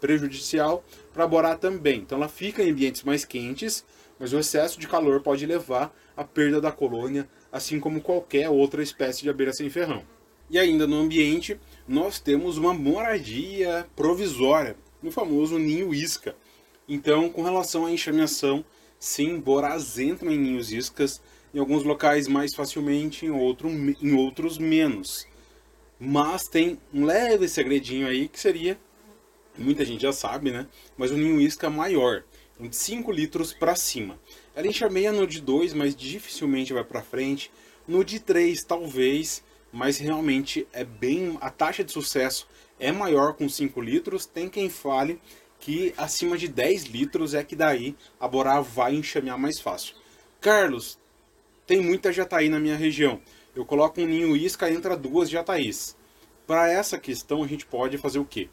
prejudicial 0.00 0.82
para 1.12 1.26
borá 1.26 1.54
também. 1.54 2.00
Então 2.00 2.16
ela 2.16 2.28
fica 2.28 2.62
em 2.62 2.70
ambientes 2.70 3.02
mais 3.02 3.24
quentes, 3.24 3.84
mas 4.18 4.32
o 4.32 4.38
excesso 4.38 4.80
de 4.80 4.88
calor 4.88 5.20
pode 5.20 5.44
levar 5.44 5.94
à 6.16 6.24
perda 6.24 6.60
da 6.60 6.72
colônia, 6.72 7.28
assim 7.52 7.78
como 7.78 8.00
qualquer 8.00 8.48
outra 8.48 8.82
espécie 8.82 9.22
de 9.22 9.30
abelha 9.30 9.52
sem 9.52 9.68
ferrão. 9.68 10.02
E 10.48 10.58
ainda 10.58 10.86
no 10.86 10.96
ambiente, 10.96 11.60
nós 11.86 12.18
temos 12.18 12.58
uma 12.58 12.74
moradia 12.74 13.86
provisória, 13.94 14.76
no 15.02 15.10
famoso 15.10 15.58
ninho 15.58 15.94
isca. 15.94 16.34
Então, 16.88 17.30
com 17.30 17.42
relação 17.42 17.86
à 17.86 17.92
enxameação, 17.92 18.64
sim, 18.98 19.38
borás 19.38 19.98
entram 19.98 20.32
em 20.32 20.38
ninhos 20.38 20.72
iscas, 20.72 21.22
em 21.54 21.58
alguns 21.58 21.82
locais 21.82 22.28
mais 22.28 22.54
facilmente, 22.54 23.26
em, 23.26 23.30
outro, 23.30 23.68
em 23.68 24.14
outros 24.14 24.58
menos. 24.58 25.26
Mas 25.98 26.44
tem 26.44 26.78
um 26.92 27.04
leve 27.04 27.48
segredinho 27.48 28.06
aí 28.06 28.28
que 28.28 28.40
seria, 28.40 28.78
muita 29.58 29.84
gente 29.84 30.02
já 30.02 30.12
sabe, 30.12 30.50
né? 30.50 30.66
Mas 30.96 31.10
o 31.10 31.16
ninho 31.16 31.40
isca 31.40 31.68
maior, 31.68 32.24
de 32.58 32.74
5 32.74 33.10
litros 33.10 33.52
para 33.52 33.74
cima. 33.74 34.18
Ela 34.54 34.66
enxameia 34.66 35.12
no 35.12 35.26
de 35.26 35.40
2, 35.40 35.74
mas 35.74 35.94
dificilmente 35.96 36.72
vai 36.72 36.84
para 36.84 37.02
frente. 37.02 37.50
No 37.86 38.04
de 38.04 38.20
3, 38.20 38.62
talvez, 38.64 39.42
mas 39.72 39.98
realmente 39.98 40.66
é 40.72 40.84
bem. 40.84 41.38
A 41.40 41.50
taxa 41.50 41.82
de 41.82 41.92
sucesso 41.92 42.46
é 42.78 42.92
maior 42.92 43.34
com 43.34 43.48
5 43.48 43.80
litros. 43.80 44.26
Tem 44.26 44.48
quem 44.48 44.68
fale 44.68 45.20
que 45.58 45.94
acima 45.96 46.36
de 46.36 46.48
10 46.48 46.84
litros 46.84 47.34
é 47.34 47.44
que 47.44 47.56
daí 47.56 47.94
a 48.18 48.26
Borá 48.26 48.60
vai 48.60 48.94
enxamear 48.94 49.38
mais 49.38 49.60
fácil. 49.60 49.94
Carlos, 50.40 50.98
tem 51.70 51.80
muita 51.80 52.12
jataí 52.12 52.48
na 52.48 52.58
minha 52.58 52.74
região. 52.74 53.20
Eu 53.54 53.64
coloco 53.64 54.00
um 54.00 54.04
ninho 54.04 54.36
isca, 54.36 54.68
entra 54.68 54.96
duas 54.96 55.30
jataís. 55.30 55.96
Para 56.44 56.68
essa 56.68 56.98
questão, 56.98 57.44
a 57.44 57.46
gente 57.46 57.64
pode 57.64 57.96
fazer 57.96 58.18
o 58.18 58.24
quê? 58.24 58.48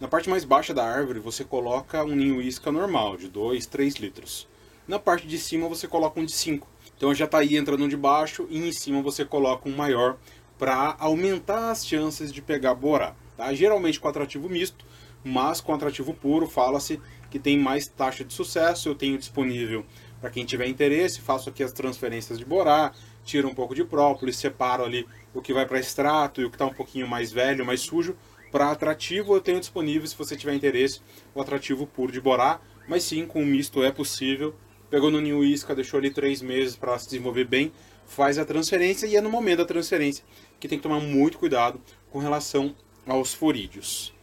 Na 0.00 0.08
parte 0.08 0.30
mais 0.30 0.46
baixa 0.46 0.72
da 0.72 0.82
árvore, 0.82 1.18
você 1.20 1.44
coloca 1.44 2.02
um 2.02 2.16
ninho 2.16 2.40
isca 2.40 2.72
normal, 2.72 3.18
de 3.18 3.28
2, 3.28 3.66
3 3.66 3.96
litros. 3.96 4.48
Na 4.88 4.98
parte 4.98 5.26
de 5.26 5.36
cima, 5.36 5.68
você 5.68 5.86
coloca 5.86 6.18
um 6.18 6.24
de 6.24 6.32
5. 6.32 6.66
Então 6.96 7.10
a 7.10 7.14
jataí 7.14 7.54
entra 7.54 7.76
no 7.76 7.86
de 7.86 7.98
baixo 7.98 8.46
e 8.48 8.66
em 8.66 8.72
cima 8.72 9.02
você 9.02 9.26
coloca 9.26 9.68
um 9.68 9.76
maior 9.76 10.16
para 10.58 10.96
aumentar 10.98 11.70
as 11.70 11.86
chances 11.86 12.32
de 12.32 12.40
pegar 12.40 12.74
borá. 12.74 13.14
Tá? 13.36 13.52
Geralmente 13.52 14.00
com 14.00 14.08
atrativo 14.08 14.48
misto, 14.48 14.86
mas 15.22 15.60
com 15.60 15.74
atrativo 15.74 16.14
puro, 16.14 16.46
fala-se 16.46 16.98
que 17.30 17.38
tem 17.38 17.58
mais 17.58 17.88
taxa 17.88 18.24
de 18.24 18.32
sucesso. 18.32 18.88
Eu 18.88 18.94
tenho 18.94 19.18
disponível 19.18 19.84
para 20.24 20.30
quem 20.30 20.46
tiver 20.46 20.66
interesse. 20.66 21.20
Faço 21.20 21.50
aqui 21.50 21.62
as 21.62 21.70
transferências 21.70 22.38
de 22.38 22.46
borá, 22.46 22.94
tiro 23.26 23.46
um 23.46 23.54
pouco 23.54 23.74
de 23.74 23.84
própolis, 23.84 24.36
separo 24.36 24.82
ali 24.82 25.06
o 25.34 25.42
que 25.42 25.52
vai 25.52 25.66
para 25.66 25.78
extrato 25.78 26.40
e 26.40 26.46
o 26.46 26.48
que 26.48 26.54
está 26.54 26.64
um 26.64 26.72
pouquinho 26.72 27.06
mais 27.06 27.30
velho, 27.30 27.62
mais 27.62 27.82
sujo. 27.82 28.16
Para 28.50 28.70
atrativo 28.70 29.34
eu 29.34 29.40
tenho 29.42 29.60
disponível, 29.60 30.08
se 30.08 30.16
você 30.16 30.34
tiver 30.34 30.54
interesse, 30.54 31.02
o 31.34 31.42
atrativo 31.42 31.86
puro 31.86 32.10
de 32.10 32.22
borá. 32.22 32.58
Mas 32.88 33.02
sim, 33.02 33.26
com 33.26 33.42
o 33.42 33.44
misto 33.44 33.84
é 33.84 33.92
possível. 33.92 34.54
Pegou 34.88 35.10
no 35.10 35.20
New 35.20 35.44
Isca, 35.44 35.74
deixou 35.74 35.98
ali 35.98 36.08
três 36.10 36.40
meses 36.40 36.74
para 36.74 36.98
se 36.98 37.04
desenvolver 37.04 37.44
bem, 37.44 37.70
faz 38.06 38.38
a 38.38 38.46
transferência 38.46 39.06
e 39.06 39.16
é 39.16 39.20
no 39.20 39.28
momento 39.28 39.58
da 39.58 39.66
transferência 39.66 40.24
que 40.58 40.66
tem 40.66 40.78
que 40.78 40.82
tomar 40.82 41.00
muito 41.00 41.36
cuidado 41.36 41.78
com 42.10 42.18
relação 42.18 42.74
aos 43.06 43.34
forídeos. 43.34 44.14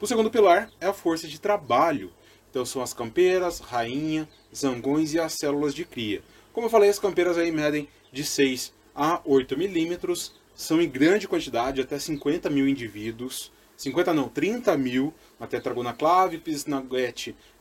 O 0.00 0.06
segundo 0.06 0.30
pilar 0.30 0.70
é 0.80 0.86
a 0.86 0.92
força 0.92 1.26
de 1.26 1.40
trabalho. 1.40 2.12
Então 2.50 2.66
são 2.66 2.82
as 2.82 2.92
campeiras, 2.92 3.60
rainha, 3.60 4.28
zangões 4.54 5.14
e 5.14 5.20
as 5.20 5.34
células 5.34 5.74
de 5.74 5.84
cria. 5.84 6.22
Como 6.52 6.66
eu 6.66 6.70
falei, 6.70 6.90
as 6.90 6.98
campeiras 6.98 7.38
aí 7.38 7.52
medem 7.52 7.88
de 8.12 8.24
6 8.24 8.72
a 8.94 9.20
8 9.24 9.56
milímetros, 9.56 10.34
são 10.54 10.80
em 10.82 10.88
grande 10.88 11.28
quantidade, 11.28 11.80
até 11.80 11.98
50 11.98 12.50
mil 12.50 12.68
indivíduos. 12.68 13.52
50 13.76 14.12
não, 14.12 14.28
30 14.28 14.76
mil 14.76 15.14
na 15.38 15.46
tetragona 15.46 15.94
clavipes, 15.94 16.66
na 16.66 16.84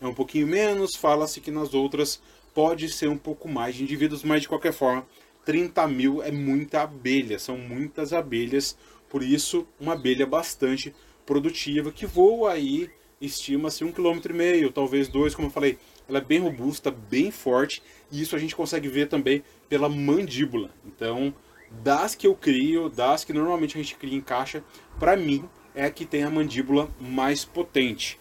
é 0.01 0.07
um 0.07 0.13
pouquinho 0.13 0.47
menos, 0.47 0.95
fala-se 0.95 1.39
que 1.39 1.49
nas 1.49 1.73
outras 1.73 2.21
pode 2.53 2.89
ser 2.89 3.07
um 3.07 3.17
pouco 3.17 3.47
mais 3.47 3.75
de 3.75 3.83
indivíduos, 3.83 4.23
mas 4.23 4.41
de 4.41 4.49
qualquer 4.49 4.73
forma, 4.73 5.07
30 5.45 5.87
mil 5.87 6.21
é 6.21 6.31
muita 6.31 6.81
abelha, 6.81 7.39
são 7.39 7.57
muitas 7.57 8.11
abelhas, 8.11 8.77
por 9.07 9.23
isso 9.23 9.65
uma 9.79 9.93
abelha 9.93 10.25
bastante 10.25 10.93
produtiva 11.25 11.91
que 11.91 12.05
voa 12.05 12.51
aí, 12.51 12.89
estima-se 13.21 13.83
um 13.83 13.91
quilômetro 13.91 14.33
e 14.33 14.35
meio, 14.35 14.71
talvez 14.71 15.07
dois, 15.07 15.35
como 15.35 15.47
eu 15.47 15.51
falei, 15.51 15.77
ela 16.07 16.19
é 16.19 16.21
bem 16.21 16.39
robusta, 16.39 16.89
bem 16.89 17.31
forte, 17.31 17.83
e 18.11 18.21
isso 18.21 18.35
a 18.35 18.39
gente 18.39 18.55
consegue 18.55 18.87
ver 18.87 19.07
também 19.07 19.43
pela 19.67 19.89
mandíbula. 19.89 20.71
Então, 20.85 21.33
das 21.69 22.15
que 22.15 22.25
eu 22.25 22.35
crio, 22.35 22.89
das 22.89 23.23
que 23.23 23.33
normalmente 23.33 23.77
a 23.77 23.81
gente 23.81 23.95
cria 23.95 24.17
em 24.17 24.21
caixa, 24.21 24.63
para 24.97 25.15
mim 25.15 25.47
é 25.75 25.85
a 25.85 25.91
que 25.91 26.05
tem 26.05 26.23
a 26.23 26.29
mandíbula 26.29 26.89
mais 26.99 27.45
potente. 27.45 28.19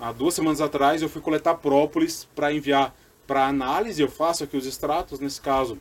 Há 0.00 0.12
duas 0.12 0.34
semanas 0.34 0.60
atrás 0.60 1.02
eu 1.02 1.08
fui 1.08 1.20
coletar 1.22 1.54
própolis 1.54 2.28
para 2.34 2.52
enviar 2.52 2.94
para 3.26 3.46
análise, 3.46 4.02
eu 4.02 4.08
faço 4.08 4.44
aqui 4.44 4.56
os 4.56 4.66
extratos, 4.66 5.18
nesse 5.18 5.40
caso 5.40 5.78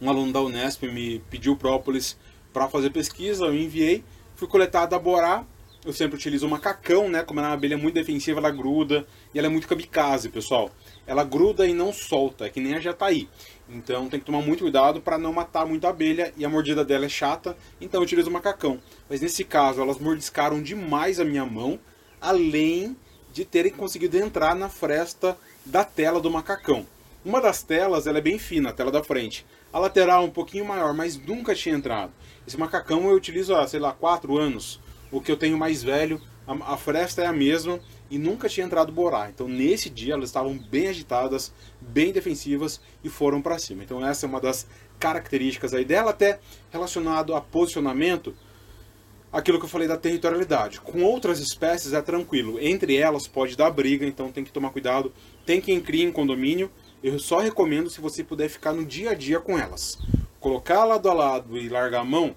um 0.00 0.08
aluno 0.08 0.32
da 0.32 0.40
Unesp 0.40 0.84
me 0.84 1.18
pediu 1.30 1.56
própolis 1.56 2.16
para 2.52 2.68
fazer 2.68 2.90
pesquisa, 2.90 3.44
eu 3.44 3.54
enviei, 3.54 4.02
fui 4.34 4.48
coletar 4.48 4.86
da 4.86 4.98
Borá, 4.98 5.44
eu 5.84 5.92
sempre 5.92 6.16
utilizo 6.16 6.46
o 6.46 6.50
macacão, 6.50 7.08
né? 7.08 7.22
Como 7.22 7.40
ela 7.40 7.48
é 7.48 7.50
uma 7.50 7.56
abelha 7.56 7.78
muito 7.78 7.94
defensiva, 7.94 8.38
ela 8.38 8.50
gruda 8.50 9.06
e 9.34 9.38
ela 9.38 9.46
é 9.46 9.50
muito 9.50 9.66
kamikaze, 9.66 10.28
pessoal. 10.28 10.70
Ela 11.06 11.24
gruda 11.24 11.66
e 11.66 11.72
não 11.72 11.92
solta, 11.92 12.46
é 12.46 12.50
que 12.50 12.60
nem 12.60 12.74
a 12.74 12.80
jataí. 12.80 13.28
Então 13.68 14.08
tem 14.08 14.20
que 14.20 14.26
tomar 14.26 14.42
muito 14.42 14.60
cuidado 14.60 15.00
para 15.00 15.16
não 15.16 15.32
matar 15.32 15.64
muito 15.64 15.86
a 15.86 15.90
abelha 15.90 16.34
e 16.36 16.44
a 16.44 16.48
mordida 16.48 16.84
dela 16.84 17.06
é 17.06 17.08
chata, 17.08 17.56
então 17.80 18.00
eu 18.00 18.04
utilizo 18.04 18.28
o 18.28 18.32
macacão. 18.32 18.78
Mas 19.08 19.20
nesse 19.20 19.44
caso, 19.44 19.80
elas 19.80 19.98
mordiscaram 19.98 20.62
demais 20.62 21.18
a 21.18 21.24
minha 21.24 21.46
mão, 21.46 21.78
além 22.20 22.96
de 23.32 23.44
terem 23.44 23.72
conseguido 23.72 24.18
entrar 24.18 24.54
na 24.54 24.68
fresta 24.68 25.38
da 25.64 25.84
tela 25.84 26.20
do 26.20 26.30
macacão. 26.30 26.86
Uma 27.24 27.40
das 27.40 27.62
telas 27.62 28.06
ela 28.06 28.18
é 28.18 28.22
bem 28.22 28.38
fina, 28.38 28.70
a 28.70 28.72
tela 28.72 28.90
da 28.90 29.04
frente. 29.04 29.46
A 29.72 29.78
lateral 29.78 30.24
é 30.24 30.26
um 30.26 30.30
pouquinho 30.30 30.64
maior, 30.64 30.92
mas 30.92 31.16
nunca 31.16 31.54
tinha 31.54 31.76
entrado. 31.76 32.12
Esse 32.46 32.58
macacão 32.58 33.08
eu 33.08 33.14
utilizo 33.14 33.54
há, 33.54 33.66
sei 33.68 33.78
lá, 33.78 33.92
4 33.92 34.36
anos. 34.36 34.80
O 35.10 35.20
que 35.20 35.30
eu 35.30 35.36
tenho 35.36 35.58
mais 35.58 35.82
velho, 35.82 36.20
a, 36.46 36.74
a 36.74 36.76
fresta 36.76 37.22
é 37.22 37.26
a 37.26 37.32
mesma 37.32 37.80
e 38.10 38.18
nunca 38.18 38.48
tinha 38.48 38.66
entrado 38.66 38.92
borá. 38.92 39.30
Então 39.30 39.48
nesse 39.48 39.88
dia 39.88 40.14
elas 40.14 40.28
estavam 40.28 40.58
bem 40.58 40.88
agitadas, 40.88 41.52
bem 41.80 42.12
defensivas 42.12 42.80
e 43.02 43.08
foram 43.08 43.40
para 43.40 43.58
cima. 43.58 43.82
Então 43.82 44.04
essa 44.04 44.26
é 44.26 44.28
uma 44.28 44.40
das 44.40 44.66
características 44.98 45.72
aí 45.72 45.84
dela, 45.84 46.10
até 46.10 46.38
relacionado 46.70 47.34
a 47.34 47.40
posicionamento, 47.40 48.34
aquilo 49.32 49.58
que 49.58 49.64
eu 49.64 49.68
falei 49.68 49.88
da 49.88 49.96
territorialidade. 49.96 50.80
Com 50.80 51.02
outras 51.02 51.40
espécies 51.40 51.92
é 51.92 52.02
tranquilo, 52.02 52.58
entre 52.60 52.96
elas 52.96 53.26
pode 53.26 53.56
dar 53.56 53.70
briga, 53.70 54.04
então 54.06 54.30
tem 54.30 54.44
que 54.44 54.52
tomar 54.52 54.70
cuidado. 54.70 55.12
Tem 55.46 55.60
quem 55.60 55.80
cria 55.80 56.04
em 56.04 56.12
condomínio, 56.12 56.70
eu 57.02 57.18
só 57.18 57.38
recomendo 57.38 57.88
se 57.88 58.00
você 58.00 58.22
puder 58.22 58.48
ficar 58.48 58.72
no 58.72 58.84
dia 58.84 59.10
a 59.10 59.14
dia 59.14 59.40
com 59.40 59.58
elas. 59.58 59.98
Colocar 60.38 60.84
lado 60.84 61.08
a 61.08 61.14
lado 61.14 61.56
e 61.56 61.68
largar 61.68 62.00
a 62.00 62.04
mão 62.04 62.36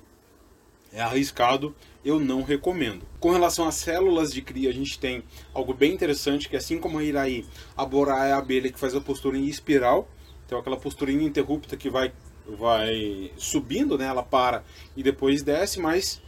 é 0.92 1.02
arriscado, 1.02 1.76
eu 2.04 2.20
não 2.20 2.42
recomendo. 2.42 3.04
Com 3.20 3.32
relação 3.32 3.68
às 3.68 3.76
células 3.76 4.34
de 4.34 4.42
cria, 4.42 4.70
a 4.70 4.74
gente 4.74 5.00
tem 5.00 5.24
algo 5.54 5.74
bem 5.74 5.94
interessante, 5.94 6.50
que 6.50 6.56
assim 6.56 6.78
como 6.78 7.00
a 7.00 7.04
Iraí, 7.04 7.46
a 7.76 7.86
Borá 7.86 8.26
é 8.26 8.34
a 8.34 8.38
abelha 8.38 8.72
que 8.72 8.80
faz 8.80 8.96
a 8.96 9.02
postura 9.02 9.38
em 9.38 9.48
espiral, 9.48 10.08
então 10.46 10.60
aquela 10.60 10.78
postura 10.78 11.12
ininterrupta 11.12 11.78
que 11.78 11.90
vai, 11.90 12.12
vai 12.48 13.32
subindo, 13.38 13.98
né, 13.98 14.06
ela 14.06 14.24
para 14.24 14.64
e 14.96 15.04
depois 15.04 15.42
desce, 15.42 15.80
mas 15.80 16.22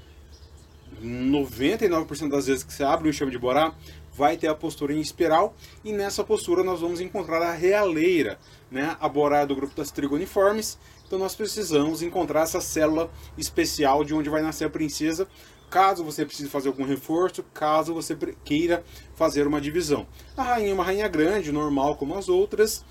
99% 1.03 2.29
das 2.29 2.48
vezes 2.48 2.63
que 2.63 2.74
você 2.74 2.84
abre 2.84 3.08
um 3.08 3.10
enxame 3.10 3.32
de 3.32 3.38
Borá, 3.38 3.74
vai 4.15 4.38
ter 4.38 4.48
a 4.48 4.55
postura 4.55 4.94
em 4.94 5.01
espiral 5.01 5.53
e 5.84 5.91
nessa 5.91 6.24
postura 6.24 6.63
nós 6.63 6.79
vamos 6.79 7.01
encontrar 7.01 7.41
a 7.41 7.51
realeira, 7.51 8.39
né, 8.72 8.96
a 9.00 9.10
borá 9.10 9.44
do 9.44 9.55
grupo 9.55 9.75
das 9.75 9.91
trigoniformes. 9.91 10.77
Então 11.05 11.20
nós 11.20 11.36
precisamos 11.36 12.01
encontrar 12.01 12.44
essa 12.44 12.62
célula 12.62 13.12
especial 13.38 14.03
de 14.03 14.13
onde 14.13 14.29
vai 14.29 14.41
nascer 14.41 14.65
a 14.65 14.70
princesa, 14.70 15.27
caso 15.75 16.05
você 16.05 16.25
precise 16.25 16.48
fazer 16.48 16.70
algum 16.70 16.86
reforço, 16.86 17.44
caso 17.53 17.94
você 17.94 18.15
queira 18.46 18.82
fazer 19.13 19.46
uma 19.46 19.60
divisão. 19.60 20.08
A 20.38 20.41
rainha 20.41 20.70
é 20.70 20.74
uma 20.74 20.86
rainha 20.86 21.08
grande, 21.10 21.51
normal 21.51 21.98
como 21.98 22.15
as 22.15 22.29
outras. 22.29 22.86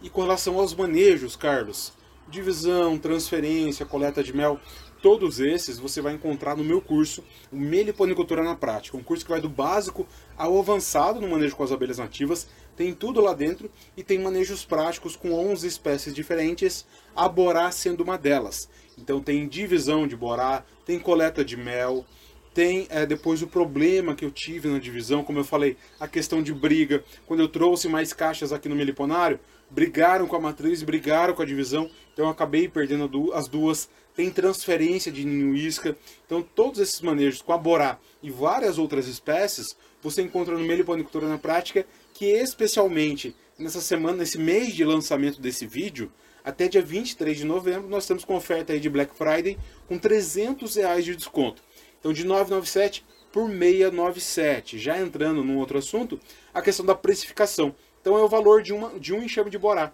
E 0.00 0.08
com 0.08 0.22
relação 0.22 0.58
aos 0.58 0.74
manejos, 0.74 1.36
Carlos, 1.36 1.92
divisão, 2.30 2.96
transferência, 2.96 3.84
coleta 3.84 4.24
de 4.24 4.34
mel, 4.34 4.58
Todos 5.02 5.40
esses 5.40 5.78
você 5.78 6.02
vai 6.02 6.12
encontrar 6.12 6.54
no 6.54 6.62
meu 6.62 6.82
curso, 6.82 7.24
o 7.50 7.56
Meliponicultura 7.56 8.42
na 8.42 8.54
Prática, 8.54 8.98
um 8.98 9.02
curso 9.02 9.24
que 9.24 9.30
vai 9.30 9.40
do 9.40 9.48
básico 9.48 10.06
ao 10.36 10.58
avançado 10.58 11.22
no 11.22 11.28
manejo 11.28 11.56
com 11.56 11.62
as 11.64 11.72
abelhas 11.72 11.96
nativas, 11.96 12.46
tem 12.76 12.92
tudo 12.92 13.18
lá 13.18 13.32
dentro 13.32 13.70
e 13.96 14.02
tem 14.02 14.18
manejos 14.18 14.62
práticos 14.62 15.16
com 15.16 15.32
11 15.32 15.66
espécies 15.66 16.14
diferentes, 16.14 16.86
a 17.16 17.26
borá 17.26 17.70
sendo 17.70 18.02
uma 18.02 18.18
delas. 18.18 18.68
Então 18.98 19.22
tem 19.22 19.48
divisão 19.48 20.06
de 20.06 20.14
borá, 20.14 20.64
tem 20.84 20.98
coleta 20.98 21.42
de 21.42 21.56
mel, 21.56 22.04
tem 22.52 22.86
é, 22.90 23.06
depois 23.06 23.42
o 23.42 23.46
problema 23.46 24.14
que 24.14 24.24
eu 24.24 24.30
tive 24.30 24.68
na 24.68 24.78
divisão, 24.78 25.22
como 25.22 25.38
eu 25.38 25.44
falei, 25.44 25.76
a 25.98 26.08
questão 26.08 26.42
de 26.42 26.52
briga. 26.52 27.04
Quando 27.26 27.40
eu 27.40 27.48
trouxe 27.48 27.88
mais 27.88 28.12
caixas 28.12 28.52
aqui 28.52 28.68
no 28.68 28.76
Meliponário, 28.76 29.38
brigaram 29.70 30.26
com 30.26 30.36
a 30.36 30.40
matriz, 30.40 30.82
brigaram 30.82 31.32
com 31.34 31.42
a 31.42 31.46
divisão, 31.46 31.88
então 32.12 32.24
eu 32.24 32.30
acabei 32.30 32.68
perdendo 32.68 33.32
as 33.32 33.46
duas 33.46 33.88
tem 34.14 34.30
transferência 34.30 35.10
de 35.10 35.24
ninho 35.24 35.54
isca. 35.54 35.96
Então, 36.26 36.42
todos 36.42 36.78
esses 36.80 37.00
manejos 37.00 37.40
com 37.40 37.52
a 37.52 37.58
borá 37.58 37.98
e 38.22 38.30
várias 38.30 38.78
outras 38.78 39.06
espécies, 39.06 39.76
você 40.02 40.22
encontra 40.22 40.56
no 40.56 40.64
Meliponicultura 40.64 41.28
na 41.28 41.38
Prática, 41.38 41.86
que 42.12 42.26
especialmente 42.26 43.34
nessa 43.58 43.80
semana, 43.80 44.18
nesse 44.18 44.38
mês 44.38 44.74
de 44.74 44.84
lançamento 44.84 45.40
desse 45.40 45.66
vídeo, 45.66 46.12
até 46.44 46.68
dia 46.68 46.82
23 46.82 47.36
de 47.36 47.44
novembro, 47.44 47.88
nós 47.88 48.06
temos 48.06 48.24
com 48.24 48.34
oferta 48.34 48.72
aí 48.72 48.80
de 48.80 48.88
Black 48.88 49.14
Friday 49.14 49.58
com 49.86 49.98
300 49.98 50.74
reais 50.76 51.04
de 51.04 51.14
desconto. 51.14 51.62
Então, 52.00 52.12
de 52.12 52.24
997 52.24 53.04
por 53.30 53.48
697. 53.48 54.78
Já 54.78 54.98
entrando 54.98 55.44
num 55.44 55.58
outro 55.58 55.78
assunto, 55.78 56.18
a 56.52 56.60
questão 56.60 56.84
da 56.84 56.94
precificação. 56.94 57.74
Então, 58.00 58.18
é 58.18 58.22
o 58.22 58.28
valor 58.28 58.62
de, 58.62 58.72
uma, 58.72 58.98
de 58.98 59.14
um 59.14 59.22
enxame 59.22 59.50
de 59.50 59.58
borá. 59.58 59.92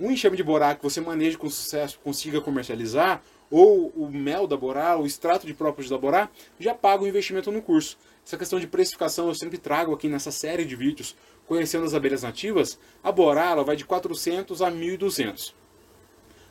Um 0.00 0.10
enxame 0.10 0.36
de 0.36 0.42
borá 0.42 0.74
que 0.74 0.82
você 0.82 1.00
maneje 1.00 1.38
com 1.38 1.48
sucesso, 1.48 1.98
consiga 2.02 2.40
comercializar, 2.40 3.22
ou 3.50 3.88
o 3.90 4.10
mel 4.10 4.46
da 4.46 4.56
Borá, 4.56 4.96
o 4.96 5.06
extrato 5.06 5.46
de 5.46 5.54
próprios 5.54 5.88
da 5.88 5.96
Borá, 5.96 6.28
já 6.58 6.74
paga 6.74 7.04
o 7.04 7.08
investimento 7.08 7.50
no 7.52 7.62
curso. 7.62 7.96
Essa 8.26 8.36
questão 8.36 8.58
de 8.58 8.66
precificação 8.66 9.28
eu 9.28 9.34
sempre 9.34 9.56
trago 9.56 9.94
aqui 9.94 10.08
nessa 10.08 10.32
série 10.32 10.64
de 10.64 10.74
vídeos, 10.74 11.16
conhecendo 11.46 11.84
as 11.84 11.94
abelhas 11.94 12.22
nativas. 12.22 12.78
A 13.02 13.12
Borá 13.12 13.50
ela 13.50 13.62
vai 13.62 13.76
de 13.76 13.84
400 13.84 14.62
a 14.62 14.70
1.200. 14.70 15.54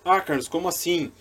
Ah, 0.04 0.22
Carlos, 0.22 0.48
como 0.48 0.68
assim? 0.68 1.12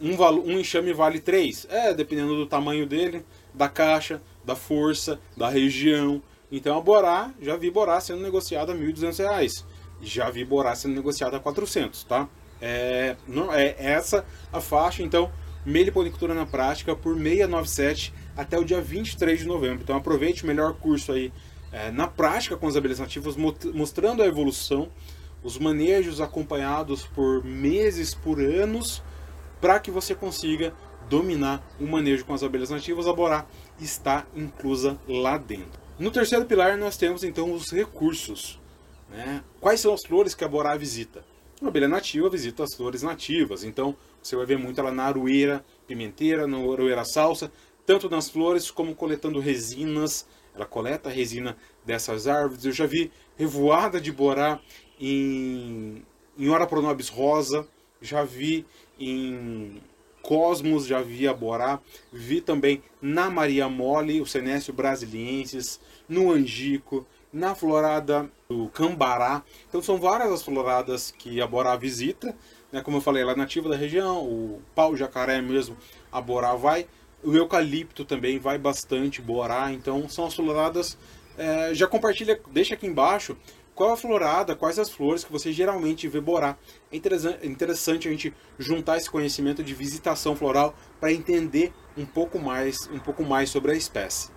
Um, 0.00 0.14
um 0.22 0.58
enxame 0.58 0.92
vale 0.92 1.20
3? 1.20 1.66
É, 1.70 1.92
dependendo 1.92 2.36
do 2.36 2.46
tamanho 2.46 2.86
dele, 2.86 3.24
da 3.52 3.68
caixa, 3.68 4.22
da 4.44 4.54
força, 4.54 5.20
da 5.36 5.48
região. 5.48 6.22
Então 6.50 6.78
a 6.78 6.80
Borá, 6.80 7.32
já 7.40 7.56
vi 7.56 7.70
Borá 7.70 8.00
sendo 8.00 8.22
negociada 8.22 8.72
a 8.72 8.76
1.200 8.76 9.18
reais. 9.18 9.66
Já 10.00 10.30
vi 10.30 10.44
Borá 10.44 10.74
sendo 10.74 10.94
negociada 10.94 11.36
a 11.36 11.40
400, 11.40 12.04
tá? 12.04 12.28
É, 12.60 13.16
não, 13.26 13.52
é 13.52 13.74
essa 13.78 14.24
a 14.52 14.60
faixa, 14.60 15.02
então, 15.02 15.30
Meliponicultura 15.64 16.34
na 16.34 16.46
Prática 16.46 16.96
por 16.96 17.14
697 17.14 18.14
até 18.36 18.58
o 18.58 18.64
dia 18.64 18.80
23 18.80 19.40
de 19.40 19.46
novembro. 19.46 19.80
Então 19.82 19.96
aproveite 19.96 20.44
o 20.44 20.46
melhor 20.46 20.74
curso 20.74 21.12
aí 21.12 21.32
é, 21.70 21.90
na 21.90 22.06
prática 22.06 22.56
com 22.56 22.66
as 22.66 22.76
abelhas 22.76 22.98
nativas, 22.98 23.36
mostrando 23.36 24.22
a 24.22 24.26
evolução, 24.26 24.88
os 25.42 25.58
manejos 25.58 26.20
acompanhados 26.20 27.04
por 27.04 27.44
meses, 27.44 28.14
por 28.14 28.40
anos, 28.40 29.02
para 29.60 29.80
que 29.80 29.90
você 29.90 30.14
consiga 30.14 30.74
dominar 31.08 31.66
o 31.80 31.86
manejo 31.86 32.24
com 32.24 32.34
as 32.34 32.42
abelhas 32.42 32.70
nativas. 32.70 33.06
A 33.06 33.12
Borá 33.12 33.46
está 33.80 34.26
inclusa 34.34 34.98
lá 35.08 35.38
dentro. 35.38 35.80
No 35.98 36.10
terceiro 36.10 36.44
pilar 36.44 36.76
nós 36.76 36.96
temos 36.96 37.24
então 37.24 37.52
os 37.52 37.70
recursos. 37.72 38.60
Né? 39.10 39.42
Quais 39.60 39.80
são 39.80 39.92
as 39.92 40.04
flores 40.04 40.34
que 40.34 40.44
a 40.44 40.48
Borá 40.48 40.76
visita? 40.76 41.24
Uma 41.60 41.70
abelha 41.70 41.88
nativa 41.88 42.30
visita 42.30 42.62
as 42.62 42.74
flores 42.74 43.02
nativas, 43.02 43.64
então 43.64 43.96
você 44.22 44.36
vai 44.36 44.46
ver 44.46 44.56
muito 44.56 44.80
ela 44.80 44.92
na 44.92 45.04
aroeira 45.04 45.64
pimenteira, 45.88 46.46
na 46.46 46.56
aroeira 46.56 47.04
salsa, 47.04 47.50
tanto 47.84 48.08
nas 48.08 48.30
flores 48.30 48.70
como 48.70 48.94
coletando 48.94 49.40
resinas. 49.40 50.24
Ela 50.54 50.66
coleta 50.66 51.08
a 51.08 51.12
resina 51.12 51.56
dessas 51.84 52.28
árvores. 52.28 52.64
Eu 52.64 52.72
já 52.72 52.86
vi 52.86 53.10
revoada 53.36 54.00
de 54.00 54.12
borá 54.12 54.60
em, 55.00 56.04
em 56.38 56.48
Ora 56.48 56.66
Pronobis 56.66 57.08
rosa, 57.08 57.66
já 58.00 58.22
vi 58.22 58.64
em 58.98 59.80
Cosmos, 60.22 60.86
já 60.86 61.00
vi 61.00 61.26
a 61.26 61.32
borá, 61.32 61.80
vi 62.12 62.40
também 62.40 62.82
na 63.00 63.30
Maria 63.30 63.68
Mole, 63.68 64.20
o 64.20 64.26
Senécio 64.26 64.72
brasiliensis, 64.72 65.80
no 66.08 66.30
Angico, 66.30 67.06
na 67.32 67.54
florada 67.54 68.30
do 68.48 68.68
Cambará. 68.68 69.42
Então 69.68 69.82
são 69.82 69.98
várias 69.98 70.32
as 70.32 70.42
floradas 70.42 71.10
que 71.10 71.40
a 71.40 71.46
Borá 71.46 71.76
visita. 71.76 72.34
Né? 72.72 72.80
Como 72.82 72.96
eu 72.96 73.00
falei, 73.00 73.22
ela 73.22 73.32
é 73.32 73.36
nativa 73.36 73.68
da 73.68 73.76
região, 73.76 74.24
o 74.24 74.62
pau-jacaré 74.74 75.40
mesmo, 75.40 75.76
a 76.10 76.20
Borá 76.20 76.54
vai. 76.54 76.86
O 77.22 77.34
eucalipto 77.34 78.04
também 78.04 78.38
vai 78.38 78.58
bastante, 78.58 79.20
Borá. 79.20 79.72
Então 79.72 80.08
são 80.08 80.26
as 80.26 80.34
floradas. 80.34 80.96
É, 81.36 81.72
já 81.72 81.86
compartilha, 81.86 82.40
deixa 82.50 82.74
aqui 82.74 82.86
embaixo 82.86 83.36
qual 83.78 83.92
a 83.92 83.96
florada, 83.96 84.56
quais 84.56 84.76
as 84.76 84.90
flores 84.90 85.22
que 85.22 85.30
você 85.30 85.52
geralmente 85.52 86.08
vê 86.08 86.20
Borá. 86.20 86.58
É 86.90 86.96
interessante 87.46 88.08
a 88.08 88.10
gente 88.10 88.34
juntar 88.58 88.96
esse 88.96 89.08
conhecimento 89.08 89.62
de 89.62 89.72
visitação 89.72 90.34
floral 90.34 90.74
para 90.98 91.12
entender 91.12 91.72
um 91.96 92.04
pouco 92.04 92.40
mais, 92.40 92.88
um 92.88 92.98
pouco 92.98 93.22
mais 93.22 93.50
sobre 93.50 93.70
a 93.70 93.76
espécie. 93.76 94.30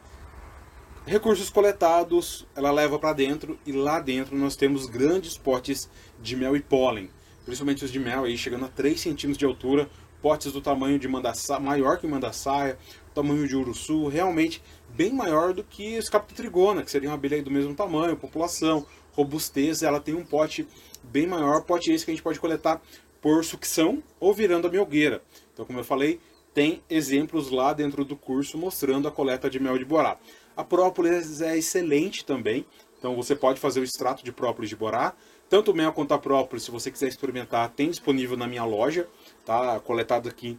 Recursos 1.08 1.50
coletados, 1.50 2.46
ela 2.56 2.70
leva 2.70 3.00
para 3.00 3.14
dentro 3.14 3.58
e 3.66 3.72
lá 3.72 4.00
dentro 4.00 4.38
nós 4.38 4.56
temos 4.56 4.86
grandes 4.86 5.40
potes 5.40 5.90
de 6.22 6.36
mel 6.36 6.56
e 6.56 6.62
pólen, 6.62 7.10
principalmente 7.44 7.84
os 7.84 7.92
de 7.92 8.00
mel 8.00 8.26
aí 8.26 8.38
chegando 8.38 8.66
a 8.66 8.70
3 8.70 9.02
centímetros 9.02 9.40
de 9.40 9.46
altura, 9.46 9.90
potes 10.22 10.52
do 10.52 10.62
tamanho 10.62 11.00
de 11.00 11.08
mandaçá, 11.08 11.60
maior 11.60 11.98
que 11.98 12.06
mandaçaia, 12.06 12.78
tamanho 13.14 13.48
de 13.48 13.56
uruçu, 13.56 14.08
realmente 14.08 14.62
bem 14.90 15.14
maior 15.14 15.54
do 15.54 15.64
que 15.64 15.98
os 15.98 16.10
captotrigona, 16.10 16.84
que 16.84 16.92
seria 16.92 17.10
uma 17.10 17.16
abelha 17.16 17.42
do 17.42 17.52
mesmo 17.52 17.74
tamanho, 17.74 18.18
população, 18.18 18.86
robustez, 19.14 19.84
ela 19.84 20.00
tem 20.00 20.14
um 20.14 20.26
pote 20.26 20.68
bem 21.04 21.28
maior, 21.28 21.64
pote 21.64 21.92
esse 21.92 22.06
que 22.06 22.12
a 22.12 22.14
gente 22.14 22.24
pode 22.24 22.40
coletar 22.40 22.82
por 23.22 23.44
sucção 23.46 24.02
ou 24.20 24.34
virando 24.34 24.68
a 24.68 24.72
melgueira. 24.72 25.22
Então, 25.54 25.66
como 25.66 25.80
eu 25.80 25.84
falei, 25.84 26.20
tem 26.54 26.82
exemplos 26.90 27.50
lá 27.50 27.72
dentro 27.72 28.04
do 28.04 28.16
curso 28.16 28.58
mostrando 28.58 29.08
a 29.08 29.12
coleta 29.12 29.50
de 29.50 29.60
mel 29.60 29.78
de 29.78 29.86
borá. 29.86 30.18
A 30.56 30.64
própolis 30.64 31.42
é 31.42 31.58
excelente 31.58 32.26
também, 32.26 32.66
então 33.00 33.16
você 33.16 33.36
pode 33.36 33.60
fazer 33.60 33.80
o 33.80 33.84
extrato 33.84 34.24
de 34.24 34.32
própolis 34.32 34.70
de 34.70 34.76
borá. 34.76 35.14
Tanto 35.50 35.72
o 35.72 35.76
mel 35.76 35.92
quanto 35.92 36.14
a 36.14 36.20
própolis, 36.20 36.64
se 36.64 36.72
você 36.72 36.90
quiser 36.92 37.08
experimentar, 37.08 37.70
tem 37.70 37.90
disponível 37.90 38.38
na 38.38 38.48
minha 38.48 38.64
loja, 38.64 39.08
tá? 39.46 39.80
Coletado 39.82 40.30
aqui, 40.30 40.58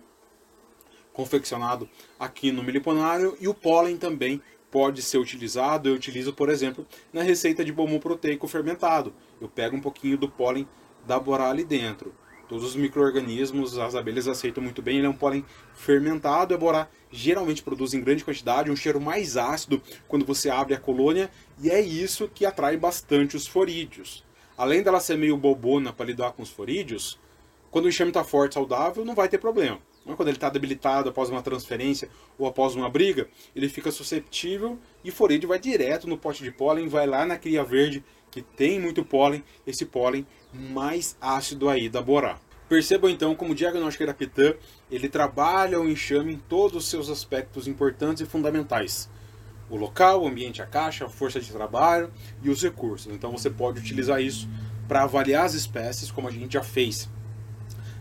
confeccionado 1.13 1.89
aqui 2.19 2.51
no 2.53 2.63
miliponário. 2.63 3.37
E 3.41 3.49
o 3.49 3.55
pólen 3.55 3.97
também 3.97 4.41
pode 4.71 5.03
ser 5.03 5.19
utilizado. 5.19 5.89
Eu 5.89 5.95
utilizo, 5.95 6.33
por 6.33 6.49
exemplo, 6.49 6.87
na 7.13 7.23
receita 7.23 7.65
de 7.65 7.73
bombom 7.73 7.99
proteico 7.99 8.49
fermentado. 8.49 9.13
Eu 9.41 9.49
pego 9.49 9.77
um 9.77 9.81
pouquinho 9.81 10.17
do 10.17 10.29
pólen 10.29 10.67
da 11.07 11.21
borá 11.21 11.51
ali 11.51 11.65
dentro. 11.65 12.15
Todos 12.49 12.65
os 12.65 12.77
micro-organismos, 12.77 13.79
as 13.79 13.95
abelhas 13.95 14.29
aceitam 14.29 14.63
muito 14.63 14.83
bem. 14.83 14.99
Ele 14.99 15.07
é 15.07 15.11
um 15.11 15.15
pólen 15.15 15.45
fermentado. 15.75 16.55
A 16.55 16.59
borá 16.59 16.89
geralmente 17.11 17.63
produz 17.63 17.95
em 17.95 18.01
grande 18.01 18.25
quantidade, 18.25 18.71
um 18.71 18.77
cheiro 18.77 19.01
mais 19.01 19.37
ácido 19.37 19.81
quando 20.09 20.25
você 20.25 20.51
abre 20.51 20.75
a 20.75 20.81
colônia. 20.81 21.31
E 21.63 21.71
é 21.71 21.81
isso 21.81 22.29
que 22.29 22.45
atrai 22.45 22.77
bastante 22.77 23.37
os 23.37 23.47
forídeos. 23.47 24.25
Além 24.57 24.83
dela 24.83 25.01
ser 25.01 25.17
meio 25.17 25.37
bobona 25.37 25.93
para 25.93 26.07
lidar 26.07 26.33
com 26.33 26.43
os 26.43 26.51
forídeos, 26.51 27.19
quando 27.71 27.87
o 27.87 27.89
enxame 27.89 28.11
está 28.11 28.23
forte, 28.23 28.55
saudável, 28.55 29.05
não 29.05 29.15
vai 29.15 29.29
ter 29.29 29.39
problema. 29.39 29.81
Mas 30.05 30.17
quando 30.17 30.29
ele 30.29 30.37
está 30.37 30.49
debilitado 30.49 31.09
após 31.09 31.29
uma 31.31 31.43
transferência 31.43 32.09
ou 32.39 32.47
após 32.47 32.75
uma 32.75 32.89
briga, 32.89 33.29
ele 33.55 33.69
fica 33.69 33.91
susceptível 33.91 34.79
e 35.05 35.11
o 35.11 35.13
forídeo 35.13 35.49
vai 35.49 35.59
direto 35.59 36.09
no 36.09 36.19
pote 36.19 36.43
de 36.43 36.51
pólen, 36.51 36.89
vai 36.89 37.07
lá 37.07 37.25
na 37.25 37.39
cria 37.39 37.63
verde 37.63 38.03
que 38.31 38.43
tem 38.43 38.81
muito 38.81 39.05
pólen, 39.05 39.45
esse 39.67 39.85
pólen 39.85 40.27
mais 40.53 41.17
ácido 41.21 41.69
aí 41.69 41.89
da 41.89 42.01
borá. 42.01 42.39
Percebam 42.69 43.11
então 43.11 43.35
como 43.35 43.53
o 43.53 43.55
diagnóstico 43.55 44.07
da 44.07 44.15
Pitã, 44.15 44.55
ele 44.91 45.09
trabalha 45.09 45.79
o 45.79 45.89
enxame 45.89 46.33
em 46.33 46.39
todos 46.39 46.85
os 46.85 46.89
seus 46.89 47.11
aspectos 47.11 47.69
importantes 47.69 48.23
e 48.23 48.27
fundamentais. 48.27 49.11
O 49.69 49.77
local, 49.77 50.23
o 50.23 50.27
ambiente, 50.27 50.63
a 50.63 50.67
caixa, 50.67 51.05
a 51.05 51.09
força 51.09 51.39
de 51.39 51.53
trabalho 51.53 52.11
e 52.43 52.49
os 52.49 52.63
recursos. 52.63 53.13
Então 53.13 53.33
você 53.33 53.51
pode 53.51 53.79
utilizar 53.79 54.23
isso 54.23 54.49
para 54.89 55.03
avaliar 55.03 55.45
as 55.45 55.55
espécies, 55.55 56.11
como 56.11 56.29
a 56.29 56.31
gente 56.31 56.55
já 56.55 56.63
fez 56.63 57.09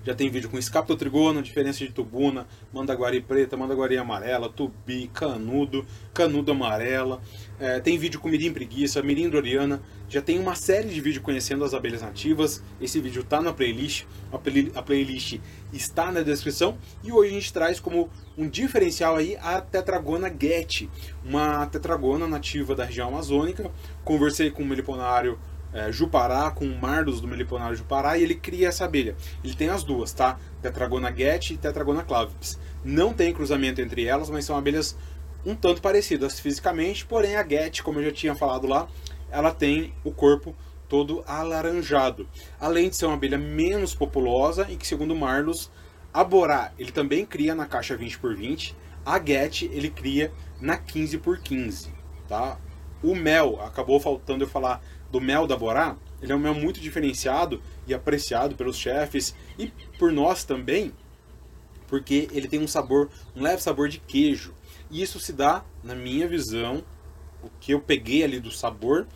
já 0.04 0.16
tem 0.16 0.30
vídeo 0.30 0.50
com 0.50 0.58
escaptotrigona, 0.58 1.42
diferença 1.42 1.86
de 1.86 1.92
tubuna, 1.92 2.48
mandaguari 2.74 3.22
preta, 3.22 3.56
mandaguari 3.56 3.98
amarela, 3.98 4.50
tubi, 4.50 5.08
canudo, 5.14 5.86
canudo 6.14 6.52
amarela. 6.52 7.22
É, 7.60 7.80
tem 7.80 7.98
vídeo 7.98 8.20
com 8.20 8.28
mirim 8.28 8.52
preguiça, 8.52 9.02
mirim 9.04 9.30
doriana. 9.30 9.82
Já 10.10 10.22
tem 10.22 10.40
uma 10.40 10.56
série 10.56 10.90
de 10.90 11.00
vídeos 11.00 11.24
conhecendo 11.24 11.64
as 11.64 11.76
abelhas 11.76 12.02
nativas. 12.02 12.64
Esse 12.82 13.00
vídeo 13.00 13.22
está 13.22 13.42
na 13.42 13.54
playlist. 13.54 14.06
A, 14.32 14.38
play, 14.40 14.72
a 14.74 14.82
playlist 14.82 15.40
está 15.72 16.12
na 16.12 16.22
descrição. 16.22 16.78
E 17.04 17.12
hoje 17.12 17.30
a 17.30 17.34
gente 17.34 17.54
traz 17.54 17.80
como 17.80 18.10
um 18.36 18.50
diferencial 18.50 19.16
aí 19.16 19.38
a 19.40 19.62
tetragona 19.62 20.30
Get, 20.30 20.90
uma 21.24 21.68
tetragona 21.68 22.28
nativa 22.28 22.74
da 22.74 22.86
região 22.86 23.10
amazônica. 23.10 23.70
Conversei 24.04 24.50
com 24.50 24.64
o 24.64 24.66
meliponário 24.66 25.38
é, 25.74 25.92
Jupará 25.92 26.52
com 26.52 26.66
Mardos 26.66 27.22
do 27.22 27.28
Meliponário 27.28 27.76
Jupará 27.76 28.18
e 28.18 28.24
ele 28.24 28.36
cria 28.36 28.68
essa 28.68 28.86
abelha. 28.86 29.16
Ele 29.44 29.54
tem 29.54 29.70
as 29.70 29.84
duas, 29.84 30.12
tá? 30.12 30.38
Tetragona 30.62 31.14
Get 31.16 31.52
e 31.52 31.58
Tetragona 31.58 32.04
clavips. 32.04 32.60
Não 32.84 33.14
tem 33.14 33.34
cruzamento 33.34 33.82
entre 33.82 34.06
elas, 34.06 34.30
mas 34.30 34.46
são 34.46 34.58
abelhas 34.58 34.98
um 35.46 35.56
tanto 35.56 35.82
parecidas 35.82 36.40
fisicamente, 36.40 37.06
porém 37.06 37.36
a 37.36 37.48
Get, 37.48 37.82
como 37.82 38.00
eu 38.00 38.06
já 38.06 38.12
tinha 38.12 38.36
falado 38.36 38.68
lá, 38.68 38.88
ela 39.32 39.52
tem 39.52 39.94
o 40.04 40.12
corpo 40.12 40.56
todo 40.88 41.24
alaranjado. 41.26 42.28
Além 42.60 42.90
de 42.90 42.96
ser 42.96 43.06
uma 43.06 43.16
abelha 43.16 43.38
menos 43.38 43.96
populosa 43.96 44.68
e 44.70 44.76
que, 44.76 44.86
segundo 44.86 45.16
Marlos, 45.16 45.72
a 46.14 46.24
Borá 46.24 46.74
ele 46.78 46.92
também 46.92 47.26
cria 47.26 47.56
na 47.56 47.66
caixa 47.66 47.96
20 47.96 48.20
por 48.20 48.36
20, 48.36 48.76
a 49.06 49.18
Get 49.18 49.64
ele 49.64 49.90
cria 49.90 50.32
na 50.60 50.78
15 50.78 51.18
por 51.20 51.40
15, 51.40 51.94
tá? 52.28 52.60
O 53.02 53.16
mel, 53.16 53.60
acabou 53.62 54.00
faltando 54.00 54.44
eu 54.44 54.48
falar 54.48 54.84
do 55.12 55.20
mel 55.20 55.46
da 55.46 55.58
Borá, 55.58 55.98
ele 56.22 56.32
é 56.32 56.36
um 56.36 56.40
mel 56.40 56.54
muito 56.54 56.80
diferenciado 56.80 57.62
e 57.86 57.94
apreciado 57.94 58.56
pelos 58.56 58.78
chefes 58.78 59.36
e 59.58 59.68
por 59.98 60.12
nós 60.12 60.44
também, 60.44 60.94
porque 61.88 62.28
ele 62.32 62.48
tem 62.48 62.60
um 62.60 62.68
sabor, 62.68 63.10
um 63.36 63.42
leve 63.42 63.62
sabor 63.62 63.90
de 63.90 64.00
queijo. 64.00 64.54
E 64.90 65.02
isso 65.02 65.20
se 65.20 65.34
dá, 65.34 65.64
na 65.84 65.96
minha 65.96 66.28
visão, 66.28 66.84
o 67.44 67.50
que 67.60 67.74
eu 67.74 67.82
peguei 67.82 68.24
ali 68.24 68.40
do 68.40 68.52
sabor, 68.52 69.08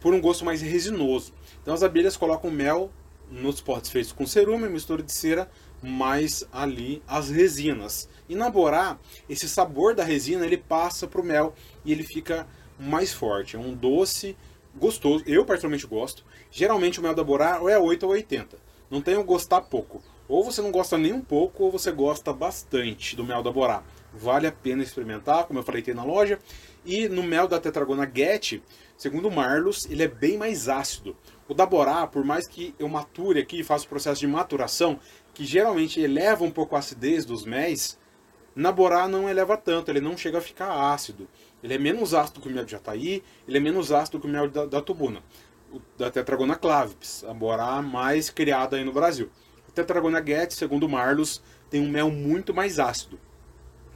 por 0.00 0.14
um 0.14 0.20
gosto 0.20 0.44
mais 0.44 0.60
resinoso. 0.60 1.32
Então 1.62 1.74
as 1.74 1.82
abelhas 1.82 2.16
colocam 2.16 2.50
mel 2.50 2.92
nos 3.30 3.60
potes 3.60 3.90
feitos 3.90 4.12
com 4.12 4.26
cerume, 4.26 4.68
mistura 4.68 5.02
de 5.02 5.12
cera, 5.12 5.50
mais 5.82 6.44
ali 6.52 7.02
as 7.06 7.30
resinas. 7.30 8.08
E 8.28 8.34
na 8.34 8.50
borá, 8.50 8.98
esse 9.28 9.48
sabor 9.48 9.94
da 9.94 10.04
resina 10.04 10.44
ele 10.44 10.56
passa 10.56 11.06
para 11.06 11.20
o 11.20 11.24
mel 11.24 11.54
e 11.84 11.92
ele 11.92 12.02
fica 12.02 12.46
mais 12.78 13.12
forte. 13.12 13.56
É 13.56 13.58
um 13.58 13.74
doce 13.74 14.36
gostoso, 14.76 15.24
eu 15.26 15.44
particularmente 15.44 15.86
gosto. 15.86 16.24
Geralmente 16.50 17.00
o 17.00 17.02
mel 17.02 17.14
da 17.14 17.24
Borá 17.24 17.60
é 17.68 17.78
8 17.78 18.04
ou 18.04 18.12
80. 18.12 18.58
Não 18.90 19.00
tem 19.00 19.16
o 19.16 19.24
gostar 19.24 19.62
pouco. 19.62 20.02
Ou 20.28 20.44
você 20.44 20.60
não 20.60 20.70
gosta 20.70 20.98
nem 20.98 21.12
um 21.12 21.20
pouco, 21.20 21.64
ou 21.64 21.70
você 21.70 21.90
gosta 21.90 22.32
bastante 22.32 23.16
do 23.16 23.24
mel 23.24 23.42
da 23.42 23.50
Borá. 23.50 23.82
Vale 24.12 24.46
a 24.46 24.52
pena 24.52 24.82
experimentar, 24.82 25.44
como 25.44 25.58
eu 25.58 25.62
falei, 25.62 25.82
tem 25.82 25.94
na 25.94 26.04
loja. 26.04 26.38
E 26.84 27.08
no 27.08 27.22
mel 27.22 27.48
da 27.48 27.60
Tetragona 27.60 28.10
Get, 28.12 28.60
segundo 28.96 29.28
o 29.28 29.32
Marlos, 29.32 29.86
ele 29.90 30.02
é 30.02 30.08
bem 30.08 30.36
mais 30.36 30.68
ácido. 30.68 31.16
O 31.48 31.54
da 31.54 31.66
Borá, 31.66 32.06
por 32.06 32.24
mais 32.24 32.46
que 32.46 32.74
eu 32.78 32.88
mature 32.88 33.40
aqui, 33.40 33.62
faça 33.62 33.84
o 33.84 33.88
processo 33.88 34.20
de 34.20 34.26
maturação, 34.26 34.98
que 35.34 35.44
geralmente 35.44 36.00
eleva 36.00 36.44
um 36.44 36.50
pouco 36.50 36.74
a 36.74 36.78
acidez 36.78 37.24
dos 37.24 37.44
méis, 37.44 37.98
na 38.56 38.72
Borá 38.72 39.06
não 39.06 39.28
eleva 39.28 39.54
tanto, 39.54 39.90
ele 39.90 40.00
não 40.00 40.16
chega 40.16 40.38
a 40.38 40.40
ficar 40.40 40.90
ácido. 40.90 41.28
Ele 41.66 41.74
é 41.74 41.78
menos 41.78 42.14
ácido 42.14 42.40
que 42.40 42.48
o 42.48 42.52
mel 42.52 42.64
de 42.64 42.70
jataí, 42.70 43.24
ele 43.46 43.56
é 43.56 43.60
menos 43.60 43.90
ácido 43.90 44.20
que 44.20 44.26
o 44.26 44.30
mel 44.30 44.48
da, 44.48 44.66
da 44.66 44.80
tubuna, 44.80 45.20
o, 45.72 45.80
da 45.98 46.08
Tetragona 46.08 46.54
clavips, 46.54 47.24
a 47.24 47.34
borá 47.34 47.82
mais 47.82 48.30
criada 48.30 48.76
aí 48.76 48.84
no 48.84 48.92
Brasil. 48.92 49.28
A 49.68 49.72
Tetragona 49.72 50.24
Get, 50.24 50.52
segundo 50.52 50.88
Marlos, 50.88 51.42
tem 51.68 51.80
um 51.80 51.88
mel 51.88 52.08
muito 52.08 52.54
mais 52.54 52.78
ácido. 52.78 53.18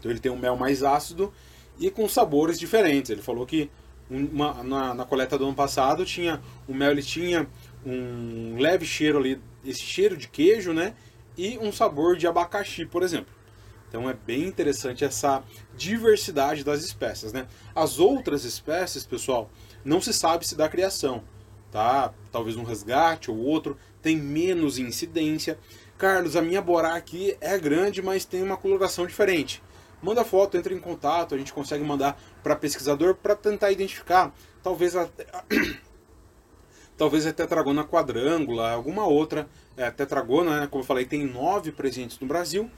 Então 0.01 0.11
ele 0.11 0.19
tem 0.19 0.33
um 0.33 0.37
mel 0.37 0.57
mais 0.57 0.83
ácido 0.83 1.33
e 1.79 1.93
com 1.93 2.09
sabores 2.09 2.59
diferentes. 2.59 3.09
Ele 3.09 3.23
falou 3.23 3.47
que 3.47 3.71
uma, 4.11 4.65
na, 4.65 4.93
na, 4.93 5.05
coleta 5.05 5.39
do 5.39 5.45
ano 5.45 5.55
passado 5.55 6.05
tinha 6.05 6.43
o 6.67 6.75
mel 6.75 6.91
ele 6.91 7.05
tinha 7.05 7.47
um 7.87 8.57
leve 8.59 8.85
cheiro 8.85 9.19
ali, 9.19 9.41
esse 9.65 9.83
cheiro 9.83 10.17
de 10.17 10.27
queijo, 10.27 10.73
né? 10.73 10.95
E 11.39 11.57
um 11.59 11.71
sabor 11.71 12.17
de 12.17 12.27
abacaxi, 12.27 12.85
por 12.85 13.05
exemplo. 13.05 13.33
Então 13.91 14.09
é 14.09 14.15
bem 14.15 14.45
interessante 14.45 15.05
essa 15.05 15.43
diversidade 15.77 16.63
das 16.63 16.85
espécies, 16.85 17.33
né? 17.33 17.49
As 17.75 17.99
outras 17.99 18.45
espécies, 18.45 19.05
pessoal, 19.05 19.51
não 19.85 20.01
se 20.01 20.13
sabe 20.13 20.47
se 20.47 20.55
dá 20.55 20.69
criação, 20.69 21.25
tá? 21.73 22.15
Talvez 22.31 22.57
um 22.57 22.63
resgate 22.63 23.33
ou 23.33 23.37
outro, 23.37 23.77
tem 24.01 24.17
menos 24.17 24.79
incidência. 24.79 25.59
Carlos, 25.99 26.37
a 26.37 26.41
minha 26.41 26.63
borá 26.63 26.95
aqui 26.95 27.37
é 27.41 27.59
grande, 27.59 28.01
mas 28.01 28.25
tem 28.25 28.45
uma 28.45 28.57
coloração 28.57 29.07
diferente. 29.07 29.61
Manda 30.01 30.25
foto, 30.25 30.57
entra 30.57 30.73
em 30.73 30.79
contato, 30.79 31.35
a 31.35 31.39
gente 31.39 31.53
consegue 31.53 31.83
mandar 31.83 32.17
para 32.45 32.55
pesquisador 32.55 33.17
para 33.17 33.35
tentar 33.35 33.73
identificar, 33.73 34.33
talvez 34.63 34.95
a, 34.95 35.11
talvez 36.97 37.27
a 37.27 37.33
tetragona 37.33 37.85
quadrângula, 37.85 38.71
alguma 38.71 39.05
outra 39.05 39.49
é, 39.77 39.91
tetragona, 39.91 40.61
né? 40.61 40.67
como 40.69 40.83
eu 40.83 40.87
falei, 40.87 41.05
tem 41.05 41.27
nove 41.27 41.73
presentes 41.73 42.21
no 42.21 42.27
Brasil. 42.29 42.71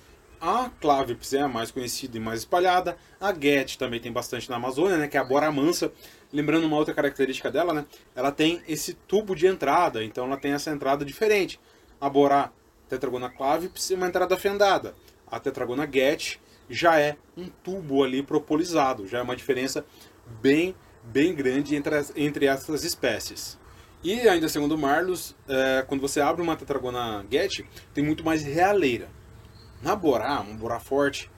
A 0.44 0.68
Clavips 0.81 1.35
é 1.35 1.40
a 1.40 1.46
mais 1.46 1.70
conhecida 1.70 2.16
e 2.16 2.20
mais 2.20 2.40
espalhada. 2.40 2.96
A 3.20 3.33
Get 3.33 3.76
também 3.76 4.00
tem 4.00 4.11
bastante 4.11 4.50
na 4.50 4.57
Amazônia, 4.57 4.96
né? 4.96 5.07
que 5.07 5.16
é 5.16 5.20
a 5.20 5.24
bora 5.24 5.52
mansa. 5.52 5.92
Lembrando 6.33 6.66
uma 6.66 6.76
outra 6.76 6.92
característica 6.92 7.48
dela, 7.48 7.72
né? 7.72 7.87
ela 8.12 8.33
tem 8.33 8.61
esse 8.66 8.94
tubo 8.94 9.37
de 9.37 9.46
entrada, 9.46 10.02
então 10.02 10.24
ela 10.24 10.37
tem 10.37 10.52
essa 10.52 10.72
entrada 10.72 11.05
diferente. 11.05 11.61
A 12.00 12.11
Borá 12.11 12.50
Tetragona 12.88 13.31
Clavips 13.31 13.92
é 13.92 13.94
uma 13.94 14.09
entrada 14.09 14.37
fendada. 14.37 14.96
A 15.31 15.38
Tetragona 15.38 15.88
Get 15.88 16.40
já 16.68 16.98
é 16.98 17.16
um 17.37 17.46
tubo 17.62 18.02
ali 18.02 18.20
propolizado, 18.20 19.07
já 19.07 19.18
é 19.18 19.22
uma 19.22 19.37
diferença 19.37 19.87
bem, 20.40 20.74
bem 21.05 21.37
grande 21.37 21.76
entre, 21.76 21.94
as, 21.94 22.12
entre 22.16 22.46
essas 22.46 22.83
espécies. 22.83 23.57
E 24.02 24.28
ainda 24.28 24.48
segundo 24.48 24.76
Marlos, 24.76 25.37
é, 25.48 25.85
quando 25.87 26.00
você 26.00 26.20
abre 26.20 26.42
uma 26.42 26.57
Tetragona 26.57 27.24
Get, 27.31 27.64
tem 27.94 28.02
muito 28.02 28.24
mais 28.24 28.42
realeira. 28.42 29.21
Na 29.83 29.97
Borá, 29.97 30.40
um 30.40 30.57
Borá 30.57 30.79
forte, 30.79 31.29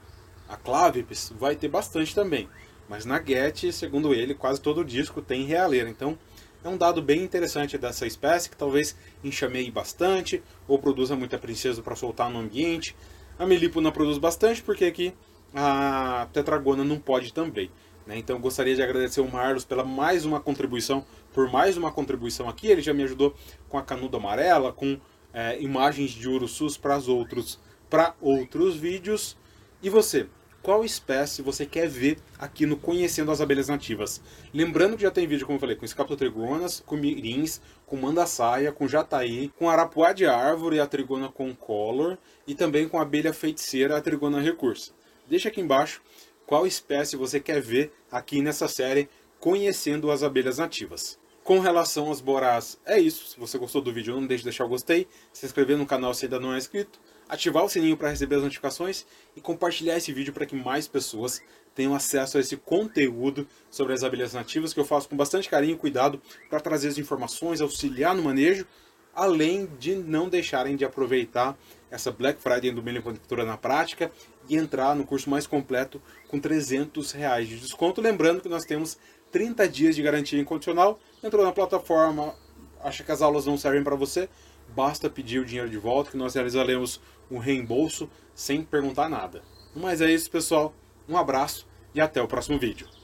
a 0.47 0.55
Clavips 0.55 1.33
vai 1.35 1.55
ter 1.55 1.67
bastante 1.67 2.13
também. 2.13 2.47
Mas 2.87 3.03
na 3.03 3.19
Get, 3.19 3.71
segundo 3.71 4.13
ele, 4.13 4.35
quase 4.35 4.61
todo 4.61 4.85
disco 4.85 5.19
tem 5.19 5.45
realeira. 5.45 5.89
Então 5.89 6.15
é 6.63 6.69
um 6.69 6.77
dado 6.77 7.01
bem 7.01 7.23
interessante 7.23 7.77
dessa 7.77 8.05
espécie 8.05 8.49
que 8.49 8.55
talvez 8.55 8.95
enxameie 9.23 9.71
bastante 9.71 10.43
ou 10.67 10.77
produza 10.77 11.15
muita 11.15 11.39
princesa 11.39 11.81
para 11.81 11.95
soltar 11.95 12.29
no 12.29 12.39
ambiente. 12.39 12.95
A 13.39 13.47
melipona 13.47 13.91
produz 13.91 14.19
bastante 14.19 14.61
porque 14.61 14.85
aqui 14.85 15.13
a 15.53 16.27
tetragona 16.31 16.83
não 16.83 16.99
pode 16.99 17.33
também. 17.33 17.71
Né? 18.05 18.19
Então 18.19 18.39
gostaria 18.39 18.75
de 18.75 18.83
agradecer 18.83 19.21
o 19.21 19.31
Marlos 19.31 19.65
pela 19.65 19.83
mais 19.83 20.23
uma 20.23 20.39
contribuição, 20.39 21.03
por 21.33 21.51
mais 21.51 21.77
uma 21.77 21.91
contribuição 21.91 22.47
aqui. 22.47 22.67
Ele 22.67 22.81
já 22.81 22.93
me 22.93 23.01
ajudou 23.03 23.35
com 23.67 23.79
a 23.79 23.81
canuda 23.81 24.17
amarela, 24.17 24.71
com 24.71 24.99
é, 25.33 25.59
imagens 25.59 26.11
de 26.11 26.29
urussus 26.29 26.77
para 26.77 26.97
outros 26.97 27.59
para 27.89 28.15
outros 28.21 28.75
vídeos. 28.75 29.37
E 29.81 29.89
você, 29.89 30.27
qual 30.65 30.83
espécie 30.83 31.43
você 31.43 31.63
quer 31.65 31.87
ver 31.87 32.17
aqui 32.39 32.65
no 32.65 32.75
Conhecendo 32.75 33.31
as 33.31 33.39
Abelhas 33.39 33.67
Nativas? 33.67 34.19
Lembrando 34.51 34.95
que 34.95 35.03
já 35.03 35.11
tem 35.11 35.27
vídeo, 35.27 35.45
como 35.45 35.57
eu 35.57 35.59
falei, 35.59 35.75
com 35.75 35.85
escaptotrigonas, 35.85 36.81
com 36.85 36.95
mirins, 36.95 37.61
com 37.85 37.95
manda-saia, 37.95 38.71
com 38.71 38.87
jataí, 38.87 39.51
com 39.59 39.69
arapuá 39.69 40.11
de 40.11 40.25
árvore, 40.25 40.79
a 40.79 40.87
trigona 40.87 41.29
com 41.29 41.53
color 41.53 42.17
e 42.47 42.55
também 42.55 42.89
com 42.89 42.99
abelha 42.99 43.31
feiticeira, 43.31 43.95
a 43.95 44.01
trigona 44.01 44.41
recurso. 44.41 44.95
Deixa 45.27 45.49
aqui 45.49 45.61
embaixo 45.61 46.01
qual 46.47 46.65
espécie 46.65 47.15
você 47.15 47.39
quer 47.39 47.61
ver 47.61 47.93
aqui 48.11 48.41
nessa 48.41 48.67
série 48.67 49.07
Conhecendo 49.39 50.09
as 50.09 50.23
Abelhas 50.23 50.57
Nativas. 50.57 51.19
Com 51.43 51.59
relação 51.59 52.11
às 52.11 52.19
borás, 52.19 52.79
é 52.83 52.99
isso. 52.99 53.27
Se 53.27 53.39
você 53.39 53.59
gostou 53.59 53.79
do 53.79 53.93
vídeo, 53.93 54.15
não 54.15 54.25
deixe 54.25 54.41
de 54.41 54.49
deixar 54.49 54.65
o 54.65 54.69
gostei, 54.69 55.07
se 55.31 55.45
inscrever 55.45 55.77
no 55.77 55.85
canal 55.85 56.11
se 56.11 56.25
ainda 56.25 56.39
não 56.39 56.55
é 56.55 56.57
inscrito, 56.57 56.99
ativar 57.27 57.63
o 57.63 57.69
sininho 57.69 57.97
para 57.97 58.09
receber 58.09 58.35
as 58.35 58.43
notificações 58.43 59.05
e 59.35 59.41
compartilhar 59.41 59.97
esse 59.97 60.11
vídeo 60.11 60.33
para 60.33 60.45
que 60.45 60.55
mais 60.55 60.87
pessoas 60.87 61.41
tenham 61.73 61.93
acesso 61.93 62.37
a 62.37 62.39
esse 62.39 62.55
conteúdo 62.55 63.47
sobre 63.69 63.93
as 63.93 64.03
abelhas 64.03 64.33
nativas 64.33 64.73
que 64.73 64.79
eu 64.79 64.85
faço 64.85 65.09
com 65.09 65.17
bastante 65.17 65.49
carinho 65.49 65.75
e 65.75 65.77
cuidado 65.77 66.21
para 66.49 66.59
trazer 66.59 66.87
as 66.87 66.97
informações, 66.97 67.59
auxiliar 67.59 68.15
no 68.15 68.23
manejo, 68.23 68.65
além 69.13 69.65
de 69.79 69.95
não 69.95 70.29
deixarem 70.29 70.75
de 70.75 70.85
aproveitar 70.85 71.57
essa 71.89 72.11
Black 72.11 72.41
Friday 72.41 72.71
do 72.71 72.83
Meliponicultura 72.83 73.45
na 73.45 73.57
prática 73.57 74.11
e 74.49 74.55
entrar 74.55 74.95
no 74.95 75.05
curso 75.05 75.29
mais 75.29 75.47
completo 75.47 76.01
com 76.27 76.39
300 76.39 77.11
reais 77.11 77.47
de 77.47 77.57
desconto. 77.57 78.01
Lembrando 78.01 78.41
que 78.41 78.49
nós 78.49 78.65
temos 78.65 78.97
30 79.31 79.67
dias 79.67 79.95
de 79.95 80.01
garantia 80.01 80.39
incondicional. 80.39 80.99
Entrou 81.23 81.43
na 81.43 81.51
plataforma, 81.51 82.35
acha 82.81 83.03
que 83.03 83.11
as 83.11 83.21
aulas 83.21 83.45
não 83.45 83.57
servem 83.57 83.83
para 83.83 83.95
você, 83.95 84.29
basta 84.75 85.09
pedir 85.09 85.39
o 85.39 85.45
dinheiro 85.45 85.69
de 85.69 85.77
volta 85.77 86.11
que 86.11 86.17
nós 86.17 86.33
realizaremos 86.35 86.99
um 87.29 87.37
reembolso 87.37 88.09
sem 88.33 88.63
perguntar 88.63 89.09
nada. 89.09 89.41
Mas 89.75 90.01
é 90.01 90.11
isso, 90.11 90.29
pessoal. 90.29 90.73
Um 91.07 91.17
abraço 91.17 91.67
e 91.93 92.01
até 92.01 92.21
o 92.21 92.27
próximo 92.27 92.59
vídeo. 92.59 92.94